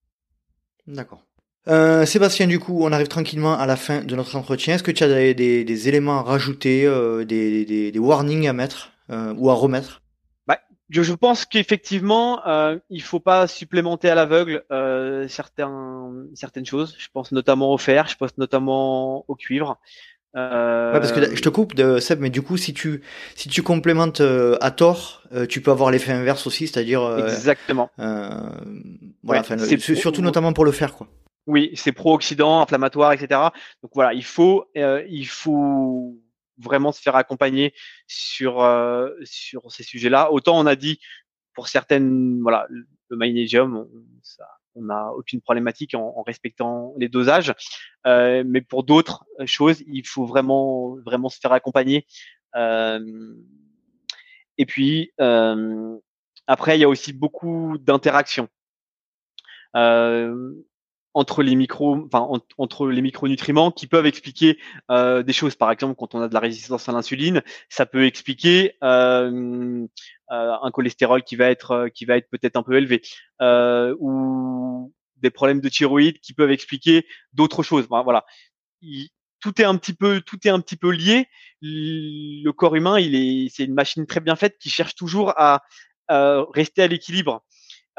[0.90, 1.24] D'accord.
[1.68, 4.76] Euh, Sébastien, du coup, on arrive tranquillement à la fin de notre entretien.
[4.76, 9.52] Est-ce que tu as des, éléments à rajouter, euh, des, warnings à mettre euh, ou
[9.52, 10.02] à remettre?
[10.48, 10.60] Bah,
[10.90, 12.42] je, pense qu'effectivement,
[12.90, 14.64] il faut pas supplémenter à l'aveugle
[15.30, 16.96] certaines choses.
[16.98, 19.80] Je pense notamment au fer, je pense notamment au cuivre.
[20.36, 20.94] Euh...
[20.94, 23.02] Ouais, parce que je te coupe de Seb, mais du coup, si tu
[23.36, 27.28] si tu complémentes euh, à tort, euh, tu peux avoir l'effet inverse aussi, c'est-à-dire euh,
[27.28, 27.90] exactement.
[27.98, 31.08] voilà, c'est surtout notamment pour le faire, quoi.
[31.48, 33.42] Oui, c'est pro-oxydant, inflammatoire, etc.
[33.82, 36.16] Donc voilà, il faut il faut
[36.60, 37.74] vraiment se faire accompagner
[38.06, 38.58] sur
[39.24, 40.32] sur ces sujets-là.
[40.32, 41.00] Autant on a dit
[41.56, 43.88] pour certaines, voilà, le magnésium,
[44.22, 44.46] ça
[44.76, 47.54] on n'a aucune problématique en, respectant les dosages.
[48.08, 52.06] Euh, mais pour d'autres choses, il faut vraiment vraiment se faire accompagner.
[52.56, 53.34] Euh,
[54.58, 55.98] et puis euh,
[56.48, 58.48] après, il y a aussi beaucoup d'interactions.
[61.20, 62.26] Entre les micros, enfin
[62.58, 64.58] entre les micronutriments qui peuvent expliquer
[64.90, 65.56] euh, des choses.
[65.56, 69.86] Par exemple, quand on a de la résistance à l'insuline, ça peut expliquer euh,
[70.32, 73.02] euh, un cholestérol qui va être qui va être peut-être un peu élevé
[74.00, 77.86] ou des problèmes de thyroïde qui peuvent expliquer d'autres choses.
[77.90, 78.24] voilà,
[79.42, 81.28] tout est un petit peu tout est un petit peu lié.
[81.62, 85.64] Le corps humain, il est c'est une machine très bien faite qui cherche toujours à,
[86.08, 87.44] à rester à l'équilibre.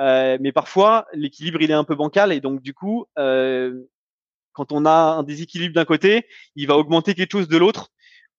[0.01, 3.82] Euh, mais parfois, l'équilibre il est un peu bancal et donc du coup, euh,
[4.53, 6.26] quand on a un déséquilibre d'un côté,
[6.57, 7.90] il va augmenter quelque chose de l'autre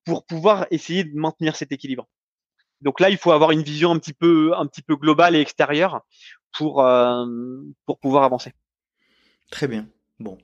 [0.03, 2.07] pour pouvoir essayer de maintenir cet équilibre.
[2.81, 5.39] Donc là, il faut avoir une vision un petit peu, un petit peu globale et
[5.39, 6.01] extérieure
[6.57, 7.25] pour euh,
[7.85, 8.53] pour pouvoir avancer.
[9.51, 9.87] Très bien.
[10.19, 10.37] Bon.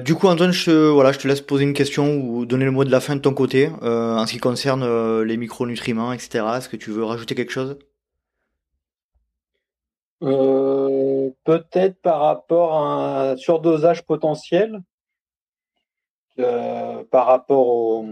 [0.00, 2.84] Du coup, Antoine, je voilà, je te laisse poser une question ou donner le mot
[2.84, 6.44] de la fin de ton côté en ce qui concerne les micronutriments, etc.
[6.56, 7.76] Est-ce que tu veux rajouter quelque chose?
[10.22, 14.80] Euh, peut-être par rapport à un surdosage potentiel,
[16.40, 18.06] euh, par rapport au,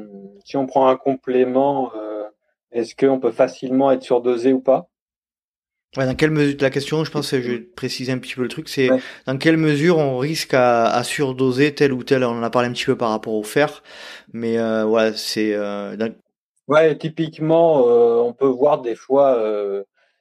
[0.45, 2.25] si on prend un complément, euh,
[2.71, 4.89] est-ce qu'on peut facilement être surdosé ou pas?
[5.97, 8.49] Dans quelle mesure la question, je pense, que je vais préciser un petit peu le
[8.49, 8.91] truc, c'est
[9.27, 12.23] dans quelle mesure on risque à, à, surdoser tel ou tel.
[12.23, 13.83] On en a parlé un petit peu par rapport au fer,
[14.33, 15.55] mais voilà, c'est.
[15.55, 15.97] Euh,
[16.69, 17.85] ouais, typiquement,
[18.27, 19.39] on peut voir des fois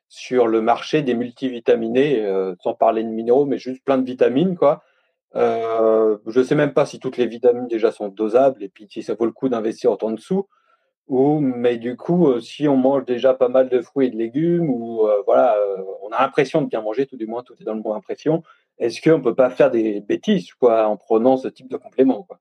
[0.08, 4.56] sur le marché des multivitaminés, euh, sans parler de minéraux, mais juste plein de vitamines,
[4.56, 4.84] quoi.
[5.36, 9.04] Euh, je sais même pas si toutes les vitamines déjà sont dosables et puis si
[9.04, 10.48] ça vaut le coup d'investir en dessous.
[11.08, 14.18] Ou, mais du coup, euh, si on mange déjà pas mal de fruits et de
[14.18, 15.58] légumes, ou voilà,
[16.04, 18.44] on a l'impression de bien manger, tout du moins, tout est dans le bon impression.
[18.80, 22.40] Est-ce qu'on peut pas faire des bêtises, quoi, en prenant ce type de complément, quoi?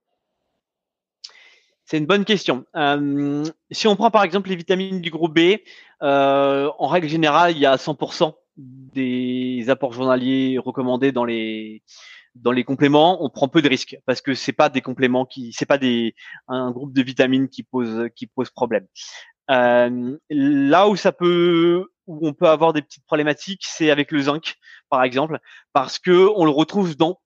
[1.94, 2.64] C'est une bonne question.
[2.74, 5.58] Euh, si on prend par exemple les vitamines du groupe B,
[6.02, 11.84] euh, en règle générale, il y a 100% des apports journaliers recommandés dans les
[12.34, 13.24] dans les compléments.
[13.24, 16.16] On prend peu de risques parce que c'est pas des compléments qui, c'est pas des
[16.48, 18.88] un groupe de vitamines qui pose qui pose problème.
[19.52, 24.22] Euh, là où ça peut où on peut avoir des petites problématiques, c'est avec le
[24.22, 24.56] zinc,
[24.90, 25.38] par exemple,
[25.72, 27.20] parce que on le retrouve dans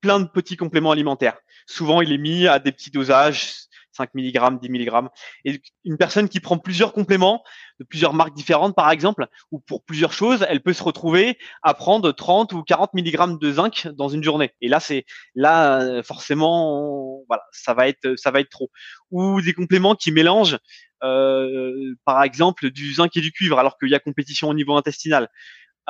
[0.00, 1.38] plein de petits compléments alimentaires.
[1.66, 3.64] Souvent, il est mis à des petits dosages,
[3.94, 5.08] 5 mg, 10 mg.
[5.44, 7.42] Et une personne qui prend plusieurs compléments
[7.80, 11.74] de plusieurs marques différentes, par exemple, ou pour plusieurs choses, elle peut se retrouver à
[11.74, 14.52] prendre 30 ou 40 mg de zinc dans une journée.
[14.60, 18.70] Et là, c'est là forcément, voilà, ça va être ça va être trop.
[19.10, 20.58] Ou des compléments qui mélangent,
[21.02, 24.76] euh, par exemple, du zinc et du cuivre, alors qu'il y a compétition au niveau
[24.76, 25.28] intestinal.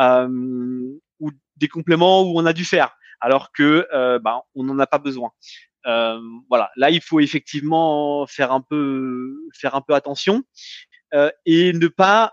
[0.01, 0.29] Euh,
[1.21, 4.87] ou des compléments où on a du fer alors que euh, bah, on n'en a
[4.87, 5.31] pas besoin.
[5.87, 6.19] Euh,
[6.49, 10.43] voilà, là il faut effectivement faire un peu faire un peu attention
[11.13, 12.33] euh, et ne pas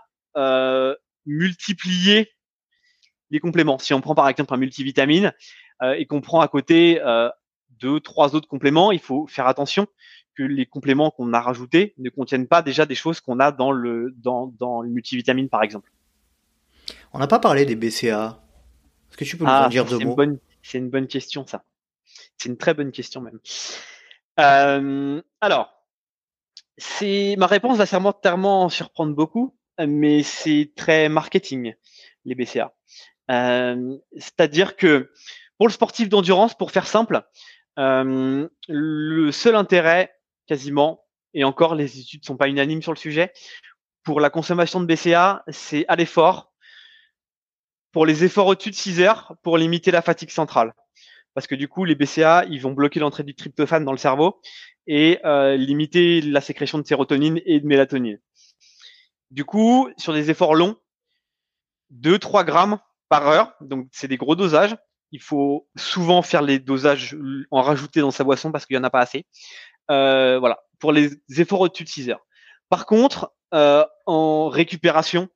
[1.26, 2.30] multiplier
[3.30, 3.78] les compléments.
[3.78, 5.32] Si on prend par exemple un multivitamine
[5.96, 7.00] et qu'on prend à côté
[7.80, 9.86] deux, trois autres compléments, il faut faire attention
[10.34, 13.72] que les compléments qu'on a rajoutés ne contiennent pas déjà des choses qu'on a dans
[13.72, 15.90] le dans, dans le multivitamine par exemple.
[17.12, 18.42] On n'a pas parlé des BCA.
[19.10, 20.16] Est-ce que tu peux nous en ah, dire deux mots?
[20.62, 21.64] c'est une bonne question, ça.
[22.42, 23.38] C'est une très bonne question même.
[25.40, 25.72] Alors,
[26.76, 31.76] c'est ma réponse va sûrement surprendre beaucoup, mais c'est très marketing
[32.24, 32.74] les BCA.
[33.28, 35.12] C'est-à-dire que
[35.56, 37.22] pour le sportif d'endurance, pour faire simple,
[37.76, 40.12] le seul intérêt
[40.48, 43.32] quasiment, et encore les études sont pas unanimes sur le sujet,
[44.02, 46.52] pour la consommation de BCA, c'est à l'effort
[47.92, 50.74] pour les efforts au-dessus de 6 heures pour limiter la fatigue centrale.
[51.34, 54.40] Parce que du coup, les BCA, ils vont bloquer l'entrée du tryptophane dans le cerveau
[54.86, 58.18] et euh, limiter la sécrétion de sérotonine et de mélatonine.
[59.30, 60.76] Du coup, sur des efforts longs,
[61.94, 62.78] 2-3 grammes
[63.08, 64.76] par heure, donc c'est des gros dosages.
[65.10, 67.16] Il faut souvent faire les dosages,
[67.50, 69.26] en rajouter dans sa boisson parce qu'il n'y en a pas assez.
[69.90, 72.26] Euh, voilà, pour les efforts au-dessus de 6 heures.
[72.68, 75.28] Par contre, euh, en récupération,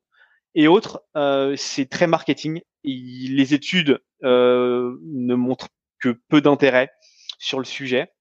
[0.55, 2.62] et autres, euh, c'est très marketing.
[2.82, 5.68] les études euh, ne montrent
[6.14, 6.92] peu d'intérêt
[7.38, 8.12] sur le sujet.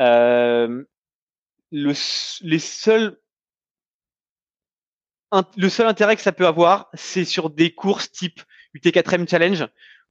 [0.00, 0.84] Euh,
[1.70, 3.18] le seul
[5.30, 8.40] intérêt que ça peut avoir, c'est sur des courses type
[8.74, 9.66] UT4M Challenge,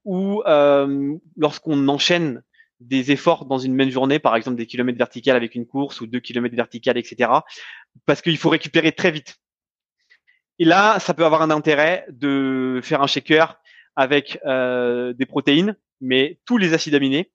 [0.05, 2.43] où euh, lorsqu'on enchaîne
[2.79, 6.07] des efforts dans une même journée, par exemple des kilomètres verticales avec une course ou
[6.07, 7.31] deux kilomètres verticales, etc.,
[8.05, 9.37] parce qu'il faut récupérer très vite.
[10.59, 13.59] Et là, ça peut avoir un intérêt de faire un shaker
[13.95, 17.31] avec euh, des protéines, mais tous les acides aminés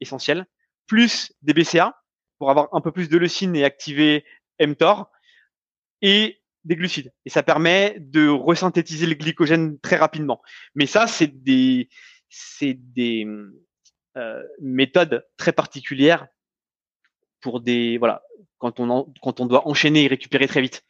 [0.00, 0.46] essentiels,
[0.86, 2.00] plus des BCA
[2.38, 4.24] pour avoir un peu plus de leucine et activer
[4.60, 5.10] mTOR
[6.02, 7.12] et des glucides.
[7.24, 10.42] Et ça permet de resynthétiser le glycogène très rapidement.
[10.74, 11.88] Mais ça, c'est des
[14.16, 16.26] euh, méthodes très particulières
[17.40, 18.22] pour des voilà
[18.58, 20.84] quand on quand on doit enchaîner et récupérer très vite.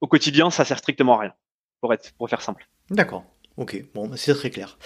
[0.00, 1.34] Au quotidien, ça sert strictement à rien
[1.80, 2.68] pour être pour faire simple.
[2.90, 3.24] D'accord.
[3.60, 4.78] Ok, bon, bah, c'est très clair.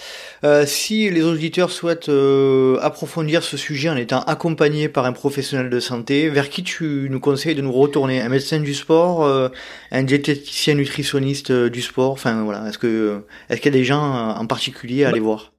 [0.43, 5.69] Euh, si les auditeurs souhaitent euh, approfondir ce sujet en étant accompagnés par un professionnel
[5.69, 8.19] de santé, vers qui tu nous conseilles de nous retourner?
[8.19, 9.47] Un médecin du sport, euh,
[9.91, 12.11] un diététicien nutritionniste du sport?
[12.11, 15.54] Enfin voilà, est-ce que est-ce qu'il y a des gens en particulier à aller voir?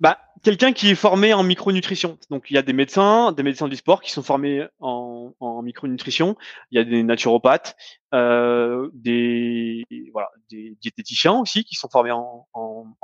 [0.00, 2.18] Bah, quelqu'un qui est formé en micronutrition.
[2.30, 5.32] Donc il y a des médecins, des médecins du sport qui sont formés en,
[5.62, 6.36] micronutrition.
[6.70, 7.76] Il y a des naturopathes,
[8.14, 12.46] euh, des voilà, des diététiciens aussi qui sont formés en,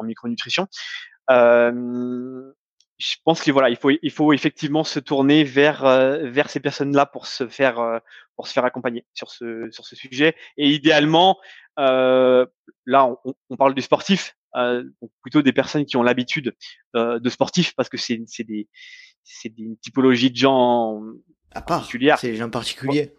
[0.03, 0.67] micronutrition.
[1.31, 2.53] Euh,
[2.99, 6.61] je pense que voilà, il faut il faut effectivement se tourner vers euh, vers ces
[6.61, 7.99] personnes-là pour se faire euh,
[8.37, 10.37] pour se faire accompagner sur ce sur ce sujet.
[10.57, 11.39] Et idéalement,
[11.79, 12.47] euh,
[12.87, 14.85] là on, on, parle du sportif, euh,
[15.23, 16.55] plutôt des personnes qui ont l'habitude
[16.97, 18.69] euh, de sportifs parce que c'est c'est des
[19.23, 21.01] c'est des typologies de gens
[21.55, 23.13] à part, c'est des gens particuliers.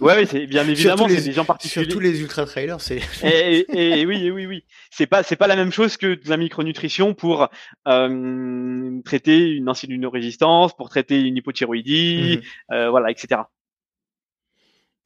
[0.00, 1.84] Ouais, oui, bien évidemment, c'est des gens particuliers.
[1.84, 3.00] Surtout les ultra trailers, c'est.
[3.22, 4.64] et, et, oui, oui, oui.
[4.90, 7.48] C'est pas, c'est pas la même chose que de la micronutrition pour
[7.86, 12.40] euh, traiter une insulinorésistance, pour traiter une hypothyroïdie,
[12.72, 13.42] euh, voilà, etc.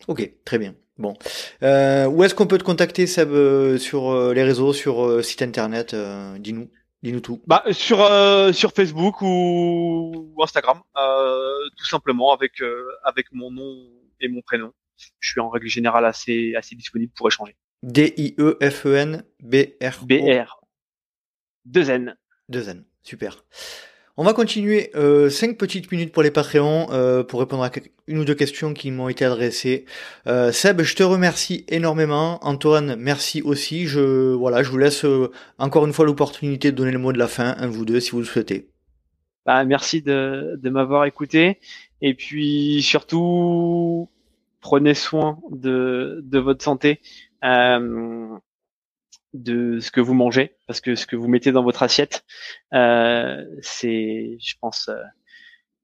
[0.06, 0.76] Ok, très bien.
[0.98, 1.14] Bon,
[1.62, 5.22] euh, où est-ce qu'on peut te contacter, Seb, euh, sur euh, les réseaux, sur euh,
[5.22, 5.94] site internet
[6.38, 6.68] Dis-nous,
[7.04, 7.40] dis-nous tout.
[7.46, 7.98] Bah sur
[8.52, 10.80] sur Facebook ou, Instagram,
[11.76, 12.60] tout simplement avec
[13.04, 13.76] avec mon nom
[14.20, 14.72] et mon prénom.
[15.20, 17.54] Je suis en règle générale assez assez disponible pour échanger.
[17.84, 20.60] D I E F E N B R B R.
[21.64, 22.16] Deux N.
[22.48, 22.84] Deux N.
[23.02, 23.44] Super.
[24.20, 27.70] On va continuer euh, 5 petites minutes pour les Patreons euh, pour répondre à
[28.08, 29.84] une ou deux questions qui m'ont été adressées.
[30.26, 32.44] Euh, Seb, je te remercie énormément.
[32.44, 33.86] Antoine, merci aussi.
[33.86, 37.18] Je voilà, je vous laisse euh, encore une fois l'opportunité de donner le mot de
[37.18, 38.66] la fin, un vous deux, si vous le souhaitez.
[39.46, 41.60] Bah, merci de, m'avoir écouté.
[42.02, 44.08] Et puis surtout,
[44.60, 47.00] prenez soin de, de votre santé.
[49.34, 52.24] De ce que vous mangez, parce que ce que vous mettez dans votre assiette,
[52.72, 54.96] euh, c'est, je pense, euh,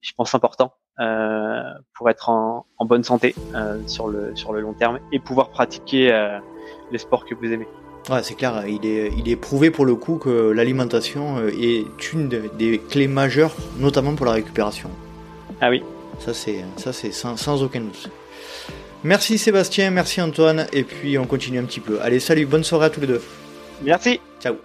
[0.00, 1.62] je pense important euh,
[1.94, 5.50] pour être en, en bonne santé euh, sur le sur le long terme et pouvoir
[5.50, 6.38] pratiquer euh,
[6.90, 7.66] les sports que vous aimez.
[8.10, 12.12] Ouais, c'est clair, il est, il est prouvé pour le coup que l'alimentation euh, est
[12.12, 14.90] une des clés majeures, notamment pour la récupération.
[15.60, 15.82] Ah oui.
[16.18, 18.10] Ça c'est, ça c'est sans, sans aucun doute.
[19.04, 22.00] Merci Sébastien, merci Antoine, et puis on continue un petit peu.
[22.00, 23.22] Allez, salut, bonne soirée à tous les deux.
[23.82, 24.18] Merci.
[24.40, 24.56] Ciao.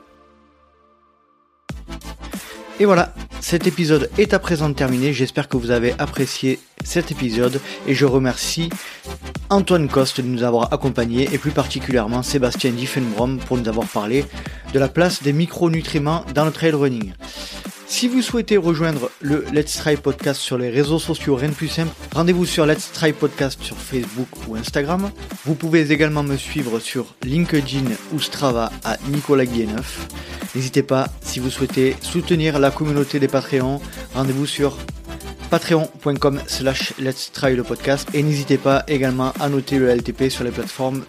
[2.80, 5.12] Et voilà, cet épisode est à présent terminé.
[5.12, 8.70] J'espère que vous avez apprécié cet épisode et je remercie
[9.50, 14.24] Antoine Coste de nous avoir accompagnés et plus particulièrement Sébastien Diffenbrom pour nous avoir parlé
[14.74, 17.12] de la place des micronutriments dans le trail running.
[17.90, 21.68] Si vous souhaitez rejoindre le Let's Try Podcast sur les réseaux sociaux, rien de plus
[21.68, 25.10] simple, rendez-vous sur Let's Try Podcast sur Facebook ou Instagram.
[25.44, 30.08] Vous pouvez également me suivre sur LinkedIn ou Strava à Nicolas Guilleneuf.
[30.54, 33.82] N'hésitez pas, si vous souhaitez soutenir la communauté des Patreons,
[34.14, 34.78] rendez-vous sur
[35.50, 40.44] patreon.com slash let's try le podcast et n'hésitez pas également à noter le LTP sur
[40.44, 41.04] les plateformes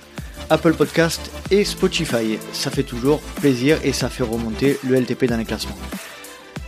[0.48, 2.38] Apple Podcast et Spotify.
[2.54, 5.78] Ça fait toujours plaisir et ça fait remonter le LTP dans les classements.